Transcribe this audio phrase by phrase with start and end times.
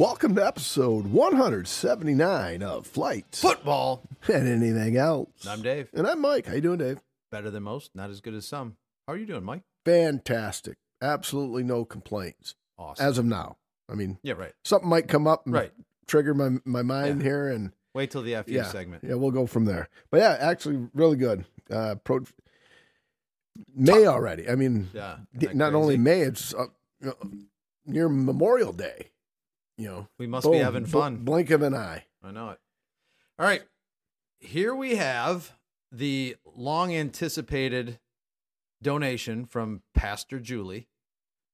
[0.00, 4.02] Welcome to episode 179 of Flight Football.
[4.32, 5.46] and anything else.
[5.46, 5.90] I'm Dave.
[5.92, 6.46] And I'm Mike.
[6.46, 7.00] How you doing, Dave?
[7.30, 8.78] Better than most, not as good as some.
[9.06, 9.60] How are you doing, Mike?
[9.84, 10.78] Fantastic.
[11.02, 13.04] Absolutely no complaints Awesome.
[13.06, 13.58] as of now.
[13.90, 14.54] I mean, yeah, right.
[14.64, 15.72] something might come up and Right.
[16.06, 17.26] trigger my my mind Yeah.
[17.28, 19.04] here, and Wait till the FU yeah, segment.
[19.04, 19.90] yeah, we'll go from there.
[20.10, 21.44] But yeah, actually, really good.
[21.70, 22.20] Uh, pro
[23.74, 24.48] May already.
[24.48, 25.18] I mean, Yeah.
[25.52, 25.98] Not only?
[25.98, 26.68] May, it's uh,
[27.84, 29.09] near Memorial Day.
[29.80, 31.16] You know, we must boom, be having bl- fun.
[31.24, 32.04] blink of an eye.
[32.22, 32.58] I know it.
[33.38, 33.62] All right.
[34.38, 35.52] Here we have
[35.90, 37.98] the long anticipated
[38.82, 40.86] donation from Pastor Julie,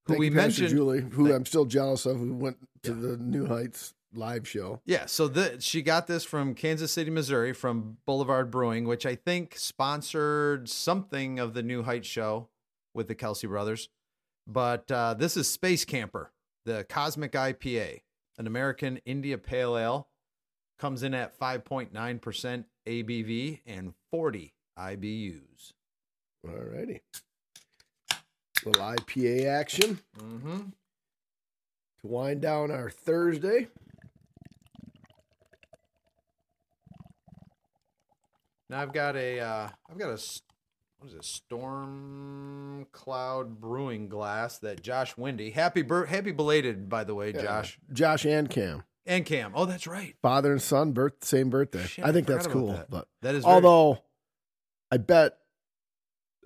[0.05, 0.69] who Thank we Pastor mentioned.
[0.69, 3.01] Julie, who Thank- I'm still jealous of, who went to Yeah.
[3.11, 4.81] the New Heights live show.
[4.85, 9.15] Yeah, so the, she got this from Kansas City, Missouri, from Boulevard Brewing, which I
[9.15, 12.49] think sponsored something of the New Heights show
[12.93, 13.87] with the Kelce brothers.
[14.45, 16.31] But uh, this is Space Camper,
[16.65, 18.01] the Cosmic IPA,
[18.37, 20.07] an American India Pale Ale,
[20.77, 25.73] comes in at 5.9% ABV and 40 IBUs.
[26.47, 27.01] All righty.
[28.65, 30.57] Little IPA action Mm-hmm.
[32.01, 33.67] to wind down our Thursday.
[38.69, 40.17] Now I've got a, uh, I've got a,
[40.99, 47.03] what is it, Storm Cloud Brewing glass that Josh Windy, happy, bir- happy belated, by
[47.03, 49.51] the way, Josh Josh and Cam, and Cam.
[49.55, 50.15] Oh, that's right.
[50.21, 51.83] father and son, birth same birthday.
[51.85, 52.71] Shit, I think forgot that's cool.
[52.73, 52.89] that.
[52.89, 54.03] But That is very- although
[54.91, 55.37] I bet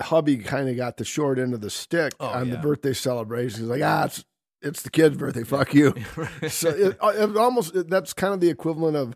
[0.02, 3.61] hubby kind of got the short end of the stick Oh, on the birthday celebration.
[3.61, 4.25] He's like, ah, it's
[4.61, 5.44] it's the kid's birthday.
[5.44, 5.94] Fuck you.
[6.49, 9.16] so it, uh, it almost that's kind of the equivalent of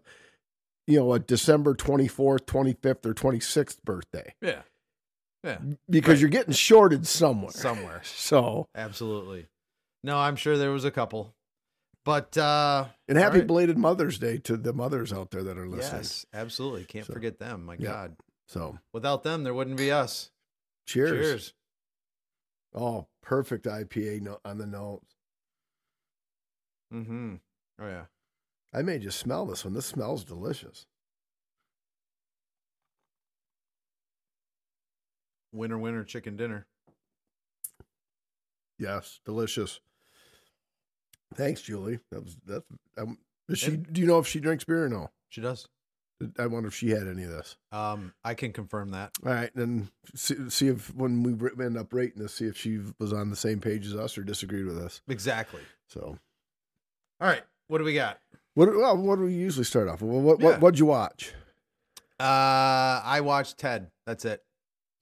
[0.87, 4.61] you know a December twenty fourth, twenty fifth, or twenty sixth birthday yeah,
[5.45, 6.19] yeah, because Right.
[6.21, 7.51] you're getting shorted somewhere.
[7.51, 8.01] somewhere.
[8.03, 9.47] So Absolutely.
[10.03, 11.33] No, I'm sure there was a couple,
[12.03, 13.47] but uh, and happy right.
[13.47, 16.01] belated Mother's Day to the mothers out there that are listening.
[16.01, 16.83] yes, absolutely.
[16.85, 17.65] Can't So, forget them.
[17.65, 17.85] My yeah.
[17.91, 18.15] God,
[18.47, 20.31] So without them, there wouldn't be us.
[20.87, 21.11] cheers.
[21.11, 21.53] Cheers.
[22.73, 25.15] Oh, perfect IPA no- on the notes.
[26.93, 27.35] Mm-hmm.
[27.81, 28.05] Oh yeah.
[28.73, 29.73] I may just smell this one.
[29.73, 30.85] This smells delicious.
[35.55, 36.65] Winter, winner chicken dinner.
[38.77, 39.79] Yes, delicious.
[41.33, 41.99] Thanks, Julie.
[42.11, 42.65] That was that's.
[42.97, 43.17] Um,
[43.53, 43.77] she?
[43.77, 45.11] Do you know if she drinks beer or no?
[45.29, 45.67] She does.
[46.39, 47.57] I wonder if she had any of this.
[47.73, 49.11] Um, I can confirm that.
[49.25, 51.33] All right, then see, see if when we
[51.63, 54.23] end up rating this, see if she was on the same page as us or
[54.23, 55.01] disagreed with us.
[55.09, 55.59] Exactly.
[55.87, 56.17] So,
[57.19, 57.43] All right.
[57.67, 58.19] What do we got?
[58.53, 58.73] what?
[58.73, 60.01] Well, what do we usually start off?
[60.01, 60.23] with?
[60.23, 60.39] What?
[60.39, 60.45] Yeah.
[60.45, 60.61] What?
[60.61, 61.33] What'd you watch?
[62.17, 63.91] Uh, I watched Ted.
[64.05, 64.41] That's it.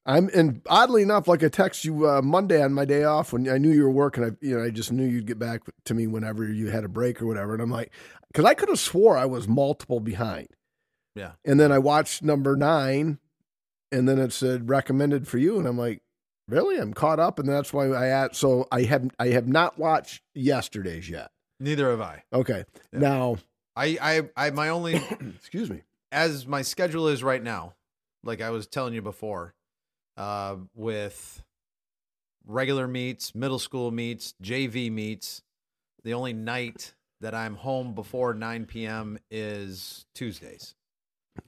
[0.06, 3.48] I'm and oddly enough, like I text you uh, Monday on my day off when
[3.50, 4.24] I knew you were working.
[4.24, 6.90] I you know I just knew you'd get back to me whenever you had a
[6.90, 7.54] break or whatever.
[7.54, 7.92] And I'm like,
[8.28, 10.48] because I could have swore I was multiple behind.
[11.16, 11.34] Yeah.
[11.46, 13.20] And then I watched number nine,
[13.92, 16.02] and then it said recommended for you, and I'm like,
[16.50, 16.78] really?
[16.78, 20.22] I'm caught up, and that's why I at so I have I have not watched
[20.34, 21.32] yesterday's yet.
[21.62, 22.24] Neither have I.
[22.34, 23.00] Okay, Yeah.
[23.00, 23.38] now
[23.76, 23.98] I,
[24.36, 24.96] I, I, my only,
[25.36, 25.82] excuse me.
[26.12, 27.74] as my schedule is right now,
[28.24, 29.54] like I was telling you before,
[30.18, 31.44] uh, with
[32.46, 35.42] regular meets, middle school meets, JV meets,
[36.04, 39.18] the only night that I'm home before 9 p.m.
[39.32, 40.76] is Tuesdays.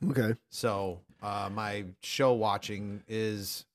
[0.09, 3.66] Okay, So uh, my show watching is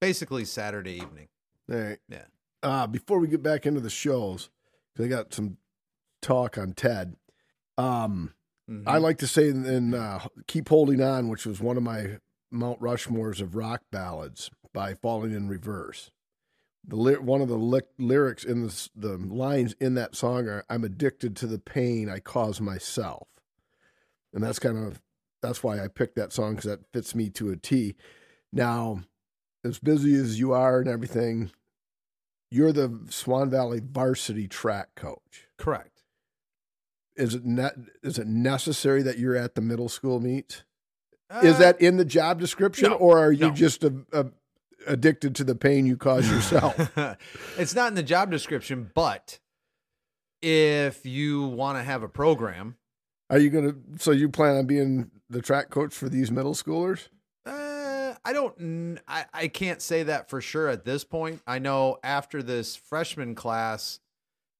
[0.00, 1.28] basically Saturday evening.
[1.70, 1.98] all right.
[2.08, 2.24] Yeah.
[2.62, 4.48] Uh, before we get back into the shows,
[4.96, 5.58] 'cause I got some
[6.20, 7.16] talk on Ted.
[7.78, 8.34] Um,
[8.70, 8.84] Mhm.
[8.86, 12.18] I like to say in uh, "Keep Holding On," which was one of my
[12.52, 16.10] Mount Rushmores of rock ballads by Falling in Reverse.
[16.86, 20.84] The one of the ly- lyrics in the, the lines in that song are "I'm
[20.84, 23.28] addicted to the pain I cause myself,"
[24.34, 25.00] and that's kind of
[25.40, 27.94] that's why I picked that song because that fits me to a T.
[28.52, 29.02] Now,
[29.64, 31.52] as busy as you are and everything,
[32.50, 36.02] you're the Swan Valley varsity track coach Correct.
[37.16, 37.70] is it ne-
[38.02, 40.64] is it necessary that you're at the middle school meets?
[41.42, 43.54] Is Uh, that in the job description, no, or are you no.
[43.54, 44.26] just a, a,
[44.86, 46.76] addicted to the pain you cause yourself?
[47.58, 49.38] it's not in the job description, but
[50.40, 52.76] if you want to have a program,
[53.30, 53.74] are you gonna?
[53.98, 57.08] So you plan on being the track coach for these middle schoolers?
[57.46, 61.40] uh, I don't, I, I can't say that for sure at this point.
[61.46, 64.00] I know after this freshman class,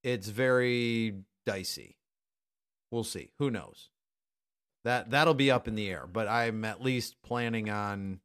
[0.03, 1.15] it's very
[1.47, 1.97] dicey.
[2.91, 3.31] We'll see.
[3.39, 3.91] Who knows?
[4.85, 8.21] That that'll be up in the air, but I'm at least planning on.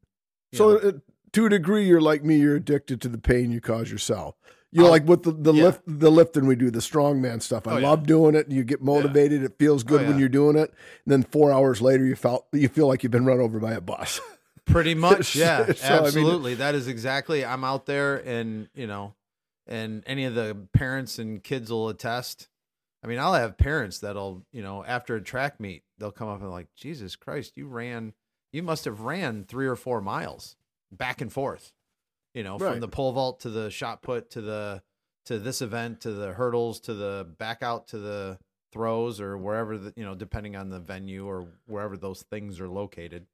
[0.54, 0.96] So know, it,
[1.34, 2.38] to a degree, you're like me.
[2.38, 4.36] You're addicted to the pain you cause yourself.
[4.72, 5.64] You're I'll- like with the, the yeah.
[5.66, 7.68] lift, the lifting we do, the strongman stuff.
[7.68, 7.88] I Oh, yeah.
[7.90, 8.50] love doing it.
[8.52, 9.44] You get motivated.
[9.44, 10.20] It feels oh, good when yeah.
[10.20, 10.74] you're doing it.
[11.06, 13.74] And then four hours later, you felt you feel like you've been run over by
[13.74, 14.20] a bus.
[14.66, 16.56] Pretty much, yeah, So, I mean- absolutely.
[16.56, 17.46] that is exactly.
[17.46, 19.14] I'm out there, and you know,
[19.68, 22.48] and any of the parents and kids will attest.
[23.08, 26.42] I mean, I'll have parents that'll, you know, after a track meet, they'll come up
[26.42, 28.12] and like, Jesus Christ, you ran,
[28.52, 30.58] you must have ran three or four miles
[30.92, 31.72] back and forth,
[32.34, 32.72] you know, Right.
[32.72, 34.84] from the pole vault to the shot put to the
[35.28, 38.40] to this event to the hurdles to the back out to the
[38.74, 42.68] throws or wherever the you know depending on the venue or wherever those things are
[42.70, 43.26] located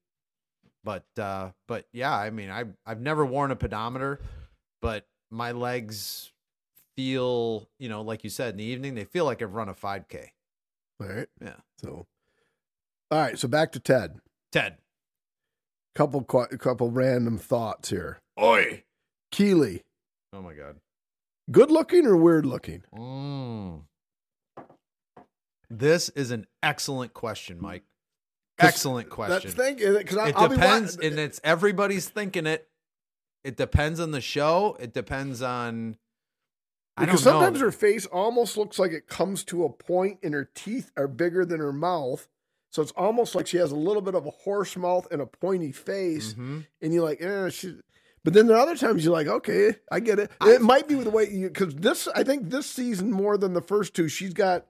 [0.83, 4.19] but uh but yeah i mean i i've never worn a pedometer
[4.81, 6.31] but my legs
[6.95, 9.73] feel you know like you said in the evening they feel like i've run a
[9.73, 10.27] 5k
[11.01, 11.27] All right.
[11.41, 11.55] Yeah.
[11.79, 12.05] So,
[13.11, 13.37] all right.
[13.37, 14.19] So back to Ted.
[14.51, 14.77] ted
[15.95, 18.19] Couple, qu- couple random thoughts here.
[18.41, 18.83] oi
[19.31, 19.81] Keely,
[20.33, 20.77] oh my god
[21.51, 22.83] good looking or weird looking?
[22.95, 23.81] mm.
[25.69, 27.83] this is an excellent question Mike.
[28.59, 32.67] excellent That's question thing because it I'll be depends wa- and it's everybody's thinking it
[33.43, 36.02] it depends on the show it depends on I
[36.97, 37.39] because don't know.
[37.41, 41.07] sometimes her face almost looks like it comes to a point and her teeth are
[41.07, 42.27] bigger than her mouth.
[42.69, 45.25] So it's almost like she has a little bit of a horse mouth and a
[45.27, 46.33] pointy face.
[46.33, 46.65] Mhm.
[46.81, 47.75] And you're like, eh, she.
[48.23, 50.31] But then there are other times you're like, okay, I get it.
[50.39, 53.37] I- it might be with the way you, because this, I think this season more
[53.37, 54.65] than the first two, she's got,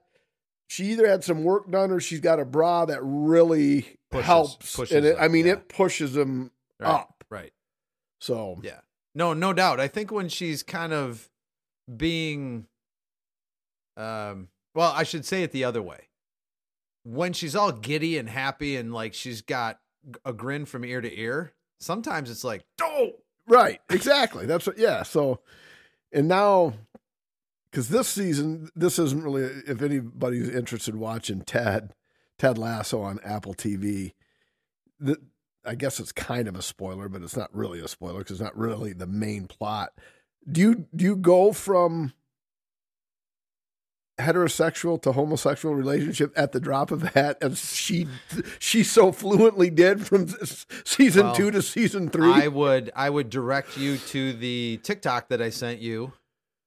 [0.66, 4.76] she either had some work done or she's got a bra that really Pushes- helps.
[4.76, 5.52] pushes and it, up, I mean, yeah.
[5.52, 6.50] it pushes them
[6.80, 7.24] right up.
[7.30, 7.52] right
[8.18, 8.80] So, Yeah.
[9.14, 9.78] No, no doubt.
[9.78, 11.30] I think when she's kind of
[11.94, 12.66] being
[13.96, 16.08] um well, I should say it the other way.
[17.04, 19.78] When she's all giddy and happy and like she's got
[20.24, 23.12] a grin from ear to ear, sometimes it's like, "Oh,
[23.46, 24.46] Right, exactly.
[24.46, 25.02] That's what, yeah.
[25.02, 25.40] So,
[26.12, 26.74] and now,
[27.70, 31.92] because this season, this isn't really, if anybody's interested in watching Ted,
[32.38, 34.12] Ted Lasso on Apple TV,
[34.98, 35.18] the,
[35.64, 38.44] I guess it's kind of a spoiler, but it's not really a spoiler because it's
[38.44, 39.92] not really the main plot.
[40.50, 42.12] Do you, do you go from
[44.20, 48.06] heterosexual to homosexual relationship at the drop of a hat as she
[48.60, 50.28] she so fluently did from
[50.84, 55.30] season Well, two to season three I would I would direct you to the TikTok
[55.30, 56.12] that I sent you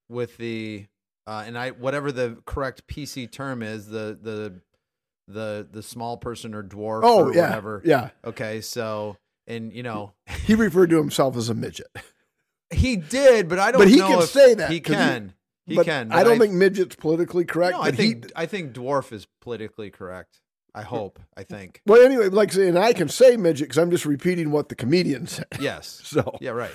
[0.09, 0.87] with the
[1.25, 4.53] uh, and I whatever the correct PC term is the the
[5.29, 7.81] the the small person or dwarf Oh or yeah, whatever.
[7.85, 8.09] yeah.
[8.25, 9.15] Okay, so
[9.47, 10.11] and you know
[10.43, 11.87] He referred to himself as a midget,
[12.71, 13.79] he did, but I don't.
[13.79, 14.71] but he can say that.
[14.71, 15.33] He can.
[15.65, 16.11] He, but can.
[16.11, 17.73] I don't think midget's politically correct.
[17.73, 18.31] No, I think he.
[18.35, 20.39] I think dwarf is politically correct.
[20.73, 21.19] I hope.
[21.35, 21.81] I think.
[21.85, 25.27] Well, anyway, like saying I can say midget because I'm just repeating what the comedian
[25.27, 25.47] said.
[25.59, 26.01] Yes.
[26.03, 26.51] So Yeah.
[26.51, 26.71] Right.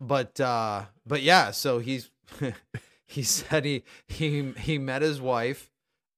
[0.00, 1.50] But uh, but yeah.
[1.50, 2.10] So he's
[3.06, 5.70] he said he he he met his wife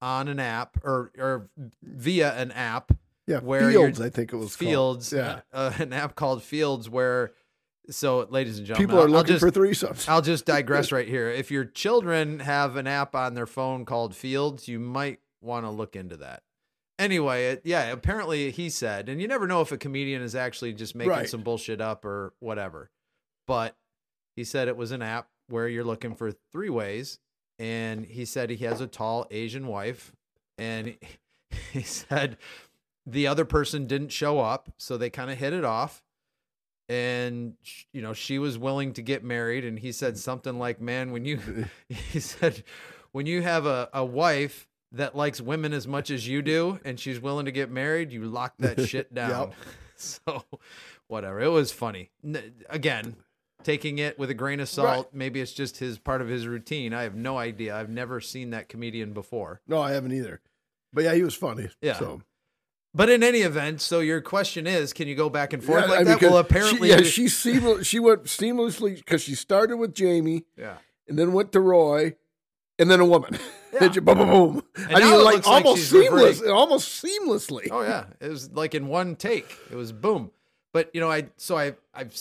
[0.02, 1.48] on an app or or
[1.82, 2.92] via an app
[3.26, 5.10] yeah, Where Fields, I think it was Fields.
[5.10, 5.22] Called.
[5.22, 7.32] Yeah, uh, an app called Fields where.
[7.90, 10.08] So, ladies and gentlemen, people are looking just, for threesomes.
[10.08, 11.28] I'll just digress right here.
[11.28, 15.70] If your children have an app on their phone called Fields, you might want to
[15.70, 16.42] look into that.
[16.98, 20.72] Anyway, it, yeah, apparently he said, and you never know if a comedian is actually
[20.72, 21.28] just making Right.
[21.28, 22.90] some bullshit up or whatever.
[23.46, 23.76] But
[24.36, 27.18] he said it was an app where you're looking for three ways.
[27.58, 30.12] And he said he has a tall Asian wife.
[30.56, 30.98] And he,
[31.72, 32.36] he said
[33.04, 34.70] the other person didn't show up.
[34.78, 36.03] So they kind of hit it off
[36.88, 37.54] and
[37.92, 41.24] you know she was willing to get married and he said something like man when
[41.24, 41.38] you
[41.88, 42.62] he said
[43.12, 47.00] when you have a, a wife that likes women as much as you do and
[47.00, 49.52] she's willing to get married you lock that shit down
[49.96, 50.44] so
[51.06, 52.10] whatever it was funny
[52.68, 53.16] again
[53.62, 55.14] taking it with a grain of salt Right.
[55.14, 58.50] maybe it's just his part of his routine i have no idea i've never seen
[58.50, 60.40] that comedian before No, I haven't either.
[60.92, 61.70] But yeah, he was funny.
[61.82, 61.94] Yeah.
[61.94, 62.22] So
[62.94, 65.90] but in any event so your question is can you go back and forth Yeah,
[65.90, 69.76] like I that well apparently she, yeah, she seamless, she went seamlessly because she started
[69.76, 70.76] with Jamie yeah
[71.08, 72.16] and then went to Roy,
[72.78, 73.38] and then a woman.
[73.74, 73.88] Yeah.
[73.88, 74.62] Boom, boom, boom.
[74.76, 77.66] And I mean, like like almost she's seamless, almost seamlessly.
[77.72, 79.58] Oh yeah, it was like in one take.
[79.68, 80.30] It was boom.
[80.72, 82.16] But you know, I so I I've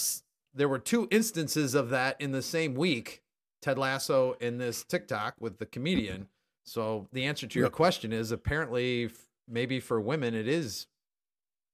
[0.55, 3.21] there were two instances of that in the same week.
[3.61, 6.27] Ted Lasso in this TikTok with the comedian.
[6.63, 7.73] So the answer to your Yep.
[7.73, 9.11] question is apparently
[9.47, 10.87] maybe for women it is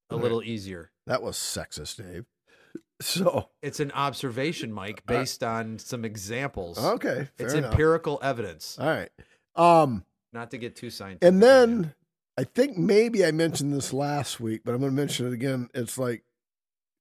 [0.09, 0.23] a Right.
[0.23, 0.91] little easier.
[1.07, 2.25] That was sexist, Dave.
[3.01, 6.77] So It's an observation, Mike, based on some examples.
[6.77, 7.71] okay, fair it's enough.
[7.71, 8.77] empirical evidence.
[8.77, 9.09] All right.
[9.55, 11.25] Um, Not to get too scientific.
[11.27, 11.93] and then
[12.37, 15.69] I think maybe I mentioned this last week, but I'm going to mention it again.
[15.73, 16.23] It's like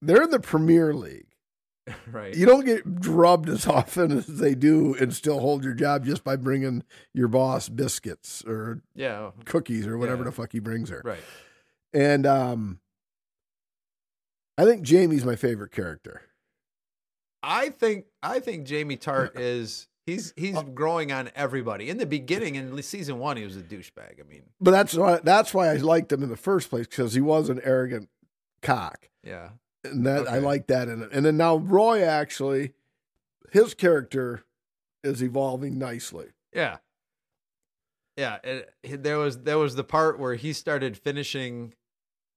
[0.01, 1.27] they're in the Premier League,
[2.13, 2.35] right.
[2.35, 6.25] You don't get drubbed as often as they do and still hold your job just
[6.25, 9.31] by bringing your boss biscuits or yeah.
[9.45, 10.31] cookies or whatever Yeah.
[10.31, 11.03] the fuck he brings her.
[11.05, 11.23] Right.
[11.93, 12.81] And um,
[14.57, 16.23] I think Jamie's my favorite character.
[17.43, 21.89] I think I think Jamie Tartt is he's he's growing on everybody.
[21.89, 24.21] In the beginning, in season one, he was a douchebag.
[24.21, 27.15] I mean, But that's why that's why I liked him in the first place because
[27.15, 28.09] he was an arrogant
[28.61, 29.51] cock, yeah,
[29.85, 31.11] and that I like that in it.
[31.13, 32.73] And then now Roy actually,
[33.53, 34.45] his character
[35.05, 36.27] is evolving nicely.
[36.53, 36.79] yeah,
[38.17, 38.39] yeah.
[38.83, 41.75] It, there was there was the part where he started finishing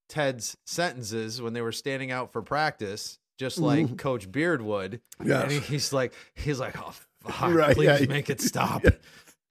[0.09, 3.97] Ted's sentences when they were standing out for practice, just like Mhm.
[3.97, 5.01] Coach Beard would.
[5.23, 6.93] Yeah, And he- he's like he's like, oh
[7.23, 8.05] fuck, Right, please yeah.
[8.07, 8.83] make it stop.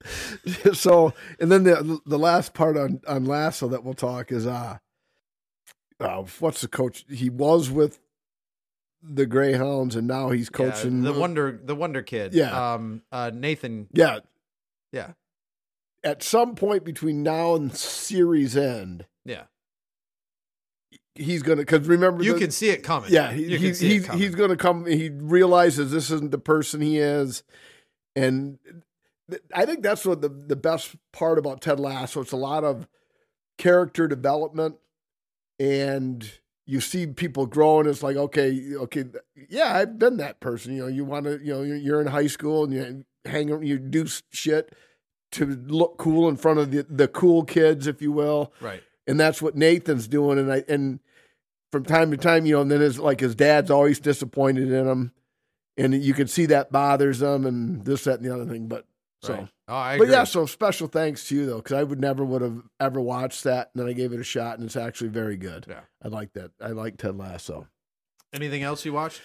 [0.73, 4.77] so, and then the the last part on on Lasso that we'll talk is uh,
[6.01, 7.05] uh what's the coach?
[7.09, 7.99] He was with
[9.03, 12.33] the Greyhounds, and now he's Yeah, coaching the wonder the wonder kid.
[12.33, 12.73] Yeah.
[12.73, 13.01] Um.
[13.11, 13.31] Uh.
[13.33, 13.87] Nathan.
[13.93, 14.19] Yeah,
[14.91, 15.13] Yeah.
[16.03, 19.43] At some point between now and series end, Yeah.
[21.15, 23.11] he's gonna because remember You the- can see it coming.
[23.11, 24.21] Yeah, he, can he's see it he's coming.
[24.21, 24.85] he's going to come.
[24.85, 27.43] He realizes this isn't the person he is,
[28.15, 28.57] and
[29.29, 32.21] th- I think that's what the the best part about Ted Lasso.
[32.21, 32.87] It's a lot of
[33.57, 34.77] character development,
[35.61, 37.87] and you see people growing.
[37.87, 39.05] It's like okay, okay,
[39.47, 40.73] yeah, I've been that person.
[40.75, 43.77] You know, you want to, you know, you're, in high school and you hang, you
[43.77, 44.73] do shit
[45.33, 48.81] to look cool in front of the the cool kids, if you will right.
[49.05, 50.39] and that's what Nathan's doing.
[50.39, 50.99] And I and
[51.71, 54.87] from time to time, you know, and then it's like his dad's always disappointed in
[54.87, 55.11] him,
[55.77, 58.67] and you can see that bothers him, and this, that, and the other thing.
[58.67, 58.87] But
[59.21, 59.47] so, Right.
[59.67, 62.41] Oh, I but yeah, so special thanks to you though, because I would never would
[62.41, 65.37] have ever watched that, and then I gave it a shot, and it's actually very
[65.37, 65.65] good.
[65.69, 65.81] Yeah.
[66.03, 66.51] I like that.
[66.59, 67.67] I like Ted Lasso.
[68.33, 69.21] Anything else you watched?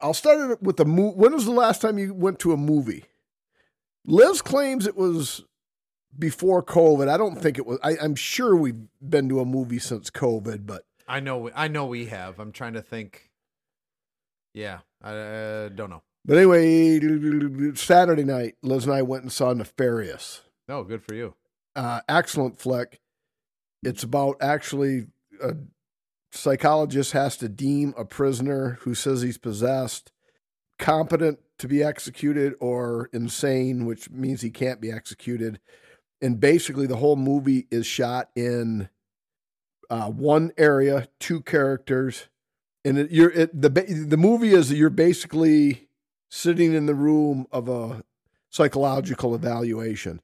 [0.00, 1.16] I'll start it with the movie.
[1.16, 3.04] When was the last time you went to a movie?
[4.04, 5.44] Liz claims it was
[6.18, 7.08] before COVID.
[7.08, 7.78] I don't think it was.
[7.82, 11.38] I, I'm sure we've been to a movie since COVID, but I know.
[11.38, 12.38] we- I know we have.
[12.38, 13.30] I'm trying to think.
[14.54, 14.80] Yeah.
[15.02, 16.02] I uh, don't know.
[16.24, 20.42] But anyway, Saturday night, Liz and I went and saw Nefarious.
[20.68, 21.34] No, good for you.
[21.74, 23.00] Uh, excellent flick.
[23.82, 25.06] It's about actually
[25.42, 25.54] a
[26.32, 30.12] psychologist has to deem a prisoner who says he's possessed
[30.78, 35.60] competent to be executed or insane, which means he can't be executed.
[36.22, 38.88] And basically, the whole movie is shot in
[39.88, 42.28] uh, one area, two characters,
[42.84, 45.88] and it, you're it, the the movie is you're basically
[46.30, 48.02] sitting in the room of a
[48.48, 50.20] psychological evaluation.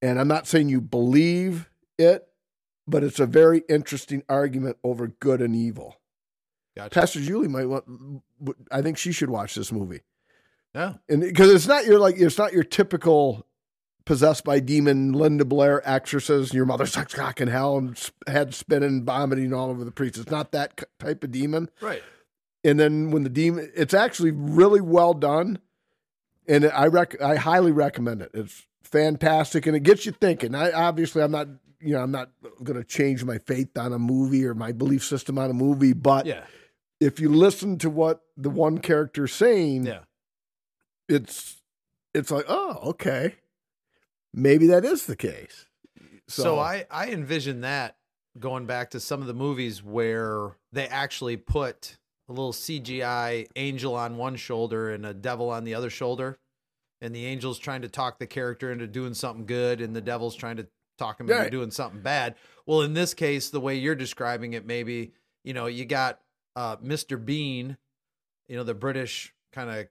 [0.00, 1.68] And I'm not saying you believe
[1.98, 2.28] it,
[2.86, 5.96] but it's a very interesting argument over good and evil.
[6.76, 6.90] Gotcha.
[6.90, 8.22] Pastor Julie might want.
[8.70, 10.02] I think she should watch this movie,
[10.74, 10.94] Yeah.
[11.08, 13.46] and because it's not your like it's not your typical
[14.04, 16.52] possessed by demon Linda Blair exorcist.
[16.52, 20.18] Your mother sucks cock in hell and head spinning, vomiting all over the priest.
[20.18, 21.70] It's not that type of demon.
[21.80, 22.02] Right.
[22.66, 25.60] And then when the demon, it's actually really well done,
[26.48, 28.30] and I rec- I highly recommend it.
[28.34, 30.52] It's fantastic, and it gets you thinking.
[30.54, 31.46] I obviously I'm not
[31.80, 32.30] you know I'm not
[32.64, 35.92] going to change my faith on a movie or my belief system on a movie,
[35.92, 36.42] but Yeah.
[36.98, 40.00] if you listen to what the one character's saying, Yeah.
[41.08, 41.62] it's
[42.14, 43.36] it's like oh okay,
[44.34, 45.66] maybe that is the case.
[46.28, 47.96] So, I I envision that
[48.40, 51.96] going back to some of the movies where they actually put
[52.28, 56.38] a little CGI angel on one shoulder and a devil on the other shoulder,
[57.00, 60.34] and the angel's trying to talk the character into doing something good, and the devil's
[60.34, 60.66] trying to
[60.98, 61.50] talk him into Right.
[61.50, 62.34] doing something bad.
[62.64, 65.12] Well, in this case, the way you're describing it, maybe
[65.44, 66.20] you know you got
[66.56, 67.22] uh, Mr.
[67.22, 67.76] Bean,
[68.48, 69.86] you know the British kind of,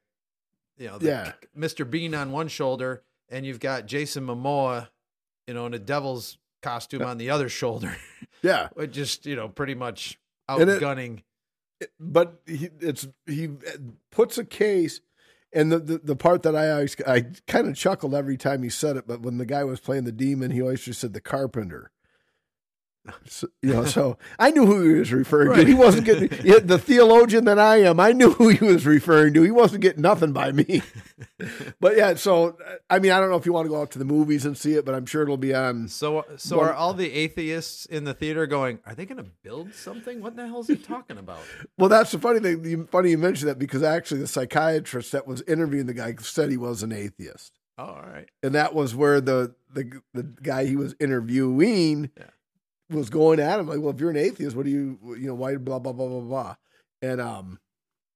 [0.77, 1.31] you know, the, Yeah.
[1.57, 1.89] Mr.
[1.89, 4.89] Bean on one shoulder, and you've got Jason Momoa,
[5.47, 7.95] you know, in a devil's costume on the other shoulder,
[8.41, 11.21] yeah, just you know, pretty much And it- outgunning.
[12.00, 13.77] But he it's he uh,
[14.12, 15.01] puts a case
[15.53, 18.70] and the, the, the part that I always I kind of chuckled every time he
[18.70, 21.22] said it, but when the guy was playing the demon, he always just said the
[21.22, 21.91] carpenter.
[23.27, 25.63] So, you know, so I knew who he was referring to.
[25.65, 26.29] He wasn't getting
[26.67, 28.00] the theologian that I am.
[28.00, 29.43] I knew who he was referring to.
[29.43, 30.81] He wasn't getting nothing by me.
[31.79, 33.91] but yeah, so uh, I mean, I don't know if you want to go out
[33.91, 35.88] to the movies and see it, but I'm sure it'll be on.
[35.88, 38.79] So, so One- are all the atheists in the theater going?
[38.85, 40.21] Are they going to build something?
[40.21, 41.39] What the hell is he talking about?
[41.77, 42.63] Well, that's the funny thing.
[42.63, 46.50] you- Funny you mentioned that because actually the psychiatrist that was interviewing the guy said
[46.50, 47.59] he was an atheist.
[47.77, 48.29] Oh, all right.
[48.41, 52.24] and that was where the the the guy he was interviewing Yeah.
[52.89, 55.35] Was going at him like, well, if you're an atheist, what do you you know
[55.35, 56.55] why blah blah blah blah blah,
[57.01, 57.59] and um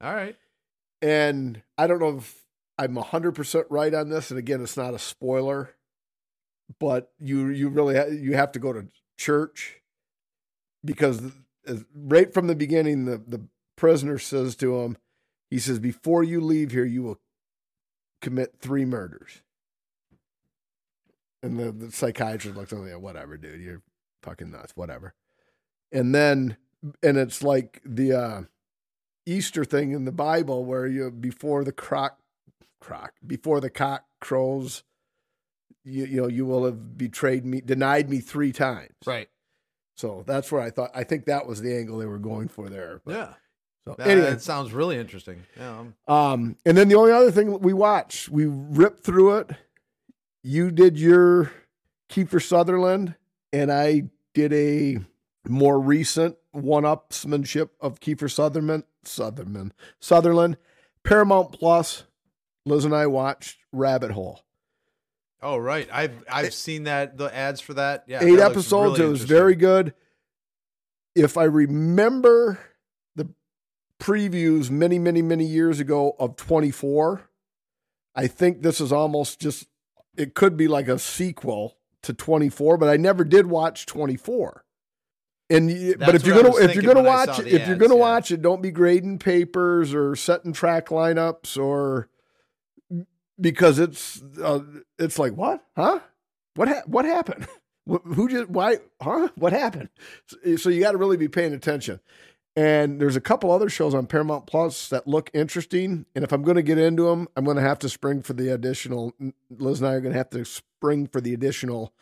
[0.01, 0.35] All right.
[1.01, 2.45] and I don't know if
[2.79, 4.31] I'm 100% right on this.
[4.31, 5.75] And again, it's not a spoiler,
[6.79, 9.81] but you, you really, ha- you have to go to church
[10.85, 11.21] because
[11.93, 13.41] right from the beginning, the, the
[13.75, 14.97] prisoner says to him,
[15.51, 17.19] he says, before you leave here, you will
[18.21, 19.41] commit three murders.
[21.43, 23.81] And the, the psychiatrist looks at me, whatever, dude, you're
[24.21, 25.13] fucking nuts, whatever.
[25.91, 26.57] And then,
[27.01, 28.41] and it's like the uh,
[29.25, 32.19] Easter thing in the Bible where you, before the croc,
[32.79, 34.83] croc, before the cock crows,
[35.83, 38.93] you, you know, you will have betrayed me, denied me three times.
[39.05, 39.29] Right.
[39.95, 42.69] So that's where I thought, I think that was the angle they were going for
[42.69, 43.01] there.
[43.03, 43.33] But, Yeah.
[43.85, 45.43] So That, anyway, that sounds really interesting.
[45.57, 45.79] Yeah.
[45.79, 49.51] um, um, and then the only other thing we watched, we ripped through it.
[50.43, 51.51] You did your
[52.09, 53.15] Kiefer Sutherland,
[53.51, 54.03] and I
[54.33, 54.99] did a
[55.47, 58.83] more recent one-upsmanship of Kiefer Sutherland.
[59.03, 60.57] Sutherland, Sutherland,
[61.03, 62.03] Paramount Plus.
[62.65, 64.41] Liz and I watched Rabbit Hole.
[65.41, 65.87] Oh, right.
[65.91, 68.03] I've I've eh, seen that the ads for that.
[68.07, 68.19] Yeah.
[68.21, 68.99] Eight that episodes.
[68.99, 69.93] really it was very good.
[71.15, 72.59] If I remember
[73.15, 73.29] the
[73.99, 77.29] previews many, many, many years ago of 24,
[78.15, 79.67] I think this is almost just,
[80.15, 84.63] it could be like a sequel to 24, but I never did watch 24.
[85.49, 87.99] And y- but if you're gonna if you're gonna watch it, if you're gonna yeah.
[87.99, 92.07] watch it, don't be grading papers or setting track lineups or
[93.39, 94.59] because it's uh,
[94.99, 95.63] it's like what?
[95.75, 96.01] Huh?
[96.55, 97.47] What ha- what happened?
[97.87, 99.29] Who just why huh?
[99.35, 99.89] What happened?
[100.27, 101.99] So, so you got to really be paying attention.
[102.55, 106.43] And there's a couple other shows on Paramount Plus that look interesting and if I'm
[106.43, 109.13] going to get into them I'm going to have to spring for the additional
[109.49, 110.43] Liz and I are going to have to
[110.79, 111.93] spring for the additional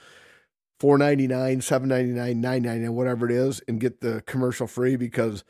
[0.80, 5.44] 499 799 999 whatever it is and get the commercial free because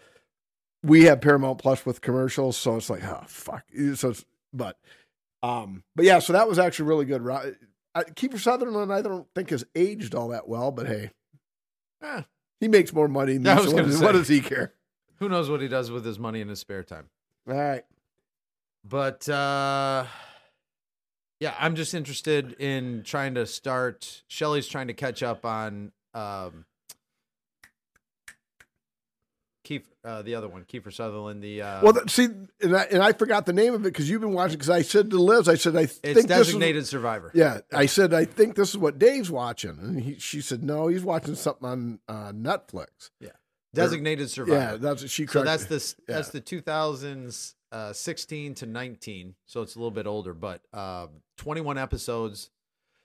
[0.84, 4.78] we have Paramount Plus with commercials so it's like oh fuck so it's but
[5.44, 7.22] um, but yeah, so that was actually really good.
[7.30, 11.12] I, Kiefer Sutherland, I don't think has aged all that well, but hey,
[12.02, 12.24] Eh,
[12.60, 13.58] he makes more money than Yeah.
[13.58, 14.74] So what, does, what does he care?
[15.20, 17.10] who knows what he does with his money in his spare time?
[17.48, 17.84] All right.
[18.84, 20.06] But uh
[21.40, 24.24] yeah, I'm just interested in trying to start.
[24.28, 26.66] Shelly's trying to catch up on um
[29.64, 31.44] Keith, uh, the other one, Kiefer Sutherland.
[31.44, 32.30] The uh, Well, th- see,
[32.62, 34.54] and I, and I forgot the name of it because you've been watching.
[34.54, 36.28] Because I said to Liz, I said, I it's think this is.
[36.48, 37.32] designated survivor.
[37.34, 40.88] Yeah, I said, I think this is what Dave's watching, and he, she said, no,
[40.88, 43.10] he's watching something on uh, Netflix.
[43.84, 44.72] Designated survivor.
[44.74, 45.26] Yeah, that's what she.
[45.28, 45.96] so that's this.
[46.08, 46.16] Yeah.
[46.16, 49.36] That's the 2000s, uh, 16 to 19.
[49.46, 52.50] So it's a little bit older, but uh, 21 episodes.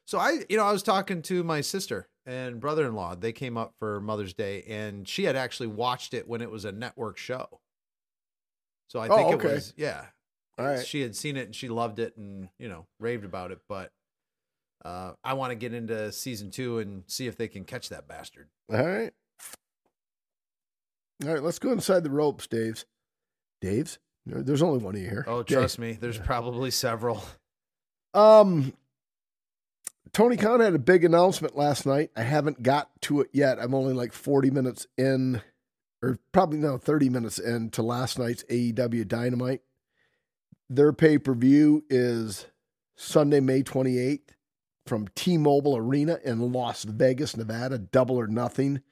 [0.06, 3.16] So I, you know, I was talking to my sister and brother-in-law.
[3.16, 6.64] They came up for Mother's Day, and she had actually watched it when it was
[6.64, 7.60] a network show.
[8.88, 9.48] So I Oh, think okay.
[9.48, 10.06] it was, yeah.
[10.58, 10.84] All right.
[10.86, 13.60] She had seen it and she loved it, and you know, raved about it.
[13.68, 13.90] But
[14.84, 18.06] uh, I want to get into season two and see if they can catch that
[18.06, 18.48] bastard.
[18.72, 19.12] All right.
[21.24, 22.84] All right, let's go inside the ropes, Dave's.
[23.60, 23.98] Dave's?
[24.26, 25.24] There's only one of you here.
[25.26, 25.58] Oh, Dave.
[25.58, 27.24] trust me, there's probably several.
[28.14, 28.72] Um,
[30.12, 32.10] Tony Khan had a big announcement last night.
[32.16, 33.58] I haven't got to it yet.
[33.58, 35.40] I'm only like 40 minutes in,
[36.02, 39.62] or probably no, 30 minutes in to last night's AEW Dynamite.
[40.68, 42.46] Their pay per view is
[42.96, 44.34] Sunday, May 28th
[44.86, 48.82] from T Mobile Arena in Las Vegas, Nevada, double or nothing.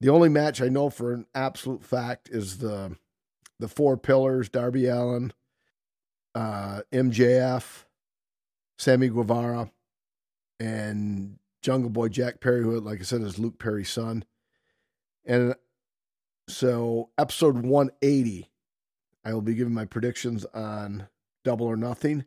[0.00, 2.96] The only match I know for an absolute fact is the
[3.60, 5.32] the four pillars Darby Allin,
[6.34, 7.84] uh, MJF,
[8.78, 9.70] Sammy Guevara,
[10.58, 14.24] and Jungle Boy Jack Perry, who, like I said, is Luke Perry's son.
[15.24, 15.54] And
[16.48, 18.50] so, episode 180,
[19.24, 21.08] I will be giving my predictions on
[21.44, 22.26] Double or Nothing.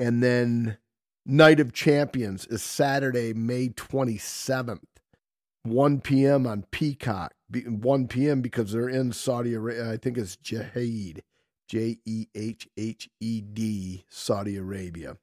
[0.00, 0.78] And then,
[1.24, 4.80] Night of Champions is Saturday, May 27th,
[5.64, 6.46] 1 p.m.
[6.46, 7.34] on Peacock.
[7.52, 8.40] 1 p.m.
[8.40, 9.92] because they're in Saudi Arabia.
[9.92, 11.20] I think it's Jahid,
[11.68, 15.16] J E H H E D, Saudi Arabia.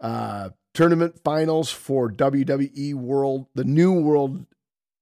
[0.00, 4.46] Uh, tournament finals for WWE World, the new World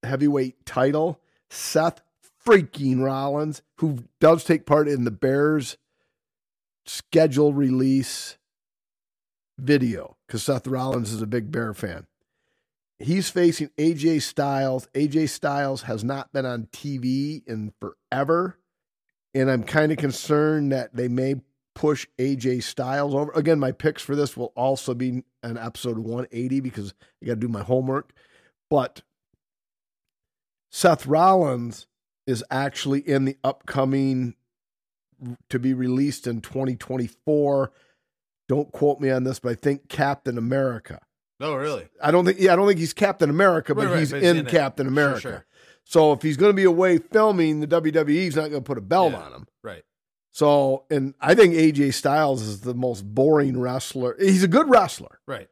[0.03, 1.19] Heavyweight title.
[1.49, 2.01] Seth
[2.45, 5.77] freaking Rollins, who does take part in the Bears
[6.85, 8.37] schedule release
[9.57, 12.05] video, because Seth Rollins is a big Bear fan.
[13.03, 14.87] He's facing AJ Styles.
[14.93, 18.57] AJ Styles has not been on TV in forever.
[19.33, 21.35] And I'm kind of concerned that they may
[21.73, 23.31] push AJ Styles over.
[23.31, 27.39] Again, my picks for this will also be an episode 180 because I got to
[27.39, 28.13] do my homework.
[28.69, 29.01] But
[30.71, 31.87] Seth Rollins
[32.27, 34.35] is actually in the upcoming
[35.49, 37.71] to be released in 2024.
[38.47, 40.99] Don't quote me on this, but I think Captain America.
[41.41, 41.87] Oh, really?
[42.01, 42.39] I don't think.
[42.39, 44.47] Yeah, I don't think he's Captain America, but Right, right, he's but in, it.
[44.47, 45.19] Captain America.
[45.21, 45.45] sure.
[45.83, 48.81] So if he's going to be away filming, the WWE's not going to put a
[48.81, 49.19] belt Yeah.
[49.21, 49.47] on him.
[49.63, 49.83] Right.
[50.31, 54.15] So, and I think AJ Styles is the most boring wrestler.
[54.19, 55.49] He's a good wrestler, Right.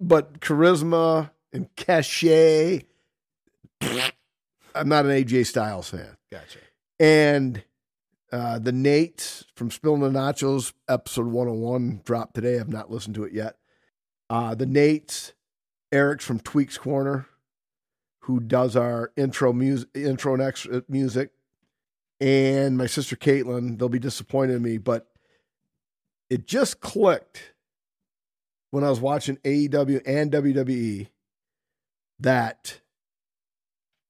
[0.00, 2.84] but charisma and cachet.
[4.74, 6.16] I'm not an AJ Styles fan.
[6.30, 6.58] Gotcha.
[6.98, 7.62] And
[8.32, 12.58] uh, the Nate from Spilling the Nachos, episode 101, dropped today.
[12.58, 13.56] I've not listened to it yet.
[14.28, 15.32] Uh, the Nates,
[15.92, 17.26] Eric's from Tweaks Corner,
[18.20, 21.30] who does our intro music, intro and extra music,
[22.20, 23.78] and my sister Caitlin.
[23.78, 25.08] They'll be disappointed in me, but
[26.28, 27.54] it just clicked
[28.70, 31.08] when I was watching AEW and WWE
[32.18, 32.80] that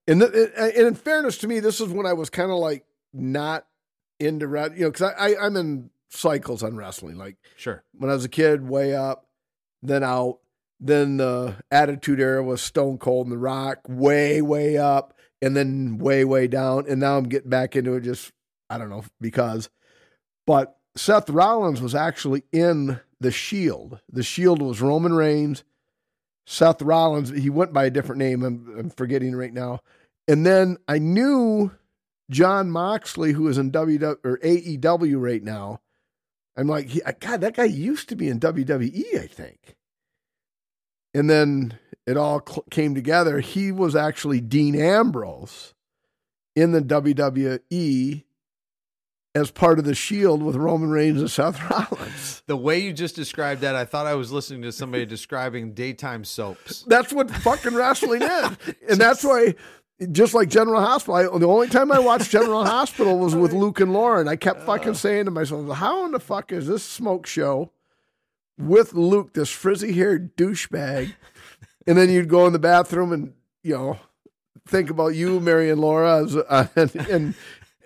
[0.09, 2.85] and, the, and in fairness to me, this is when I was kind of like
[3.13, 3.67] not
[4.21, 7.17] into you know, because I, I I'm in cycles on wrestling.
[7.17, 7.83] Like Sure.
[7.99, 9.26] when I was a kid, way up,
[9.87, 10.39] then out.
[10.79, 15.99] Then the Attitude Era was Stone Cold and The Rock, way way up, and then
[15.99, 16.85] way way down.
[16.89, 18.03] And now I'm getting back into it.
[18.03, 18.33] Just
[18.69, 19.71] I don't know because,
[20.47, 24.01] but Seth Rollins was actually in the Shield.
[24.11, 25.65] The Shield was Roman Reigns.
[26.47, 28.43] Seth Rollins, he went by a different name.
[28.43, 29.81] I'm, I'm forgetting right now.
[30.29, 31.73] And then I knew
[32.31, 35.81] Jon Moxley, who is in WW or AEW right now.
[36.57, 39.76] I'm like, God, that guy used to be in WWE, I think.
[41.17, 43.41] And then it all cl- came together.
[43.41, 45.73] He was actually Dean Ambrose
[46.55, 48.25] in the WWE
[49.35, 52.35] as part of the Shield with Roman Reigns and Seth Rollins.
[52.47, 56.23] The way you just described that, I thought I was listening to somebody describing daytime
[56.23, 56.85] soaps.
[56.87, 58.51] That's what fucking wrestling is.
[58.89, 59.57] And that's why,
[60.13, 63.81] just like General Hospital, I, the only time I watched General Hospital was with Luke
[63.81, 64.29] and Lauren.
[64.29, 64.67] I kept uh.
[64.67, 67.73] fucking saying to myself, how in the fuck is this smoke show
[68.59, 71.15] with Luke, this frizzy haired douchebag?
[71.87, 73.99] And then you'd go in the bathroom and, you know,
[74.67, 77.35] think about you, Mary and Laura, as, uh, and, and,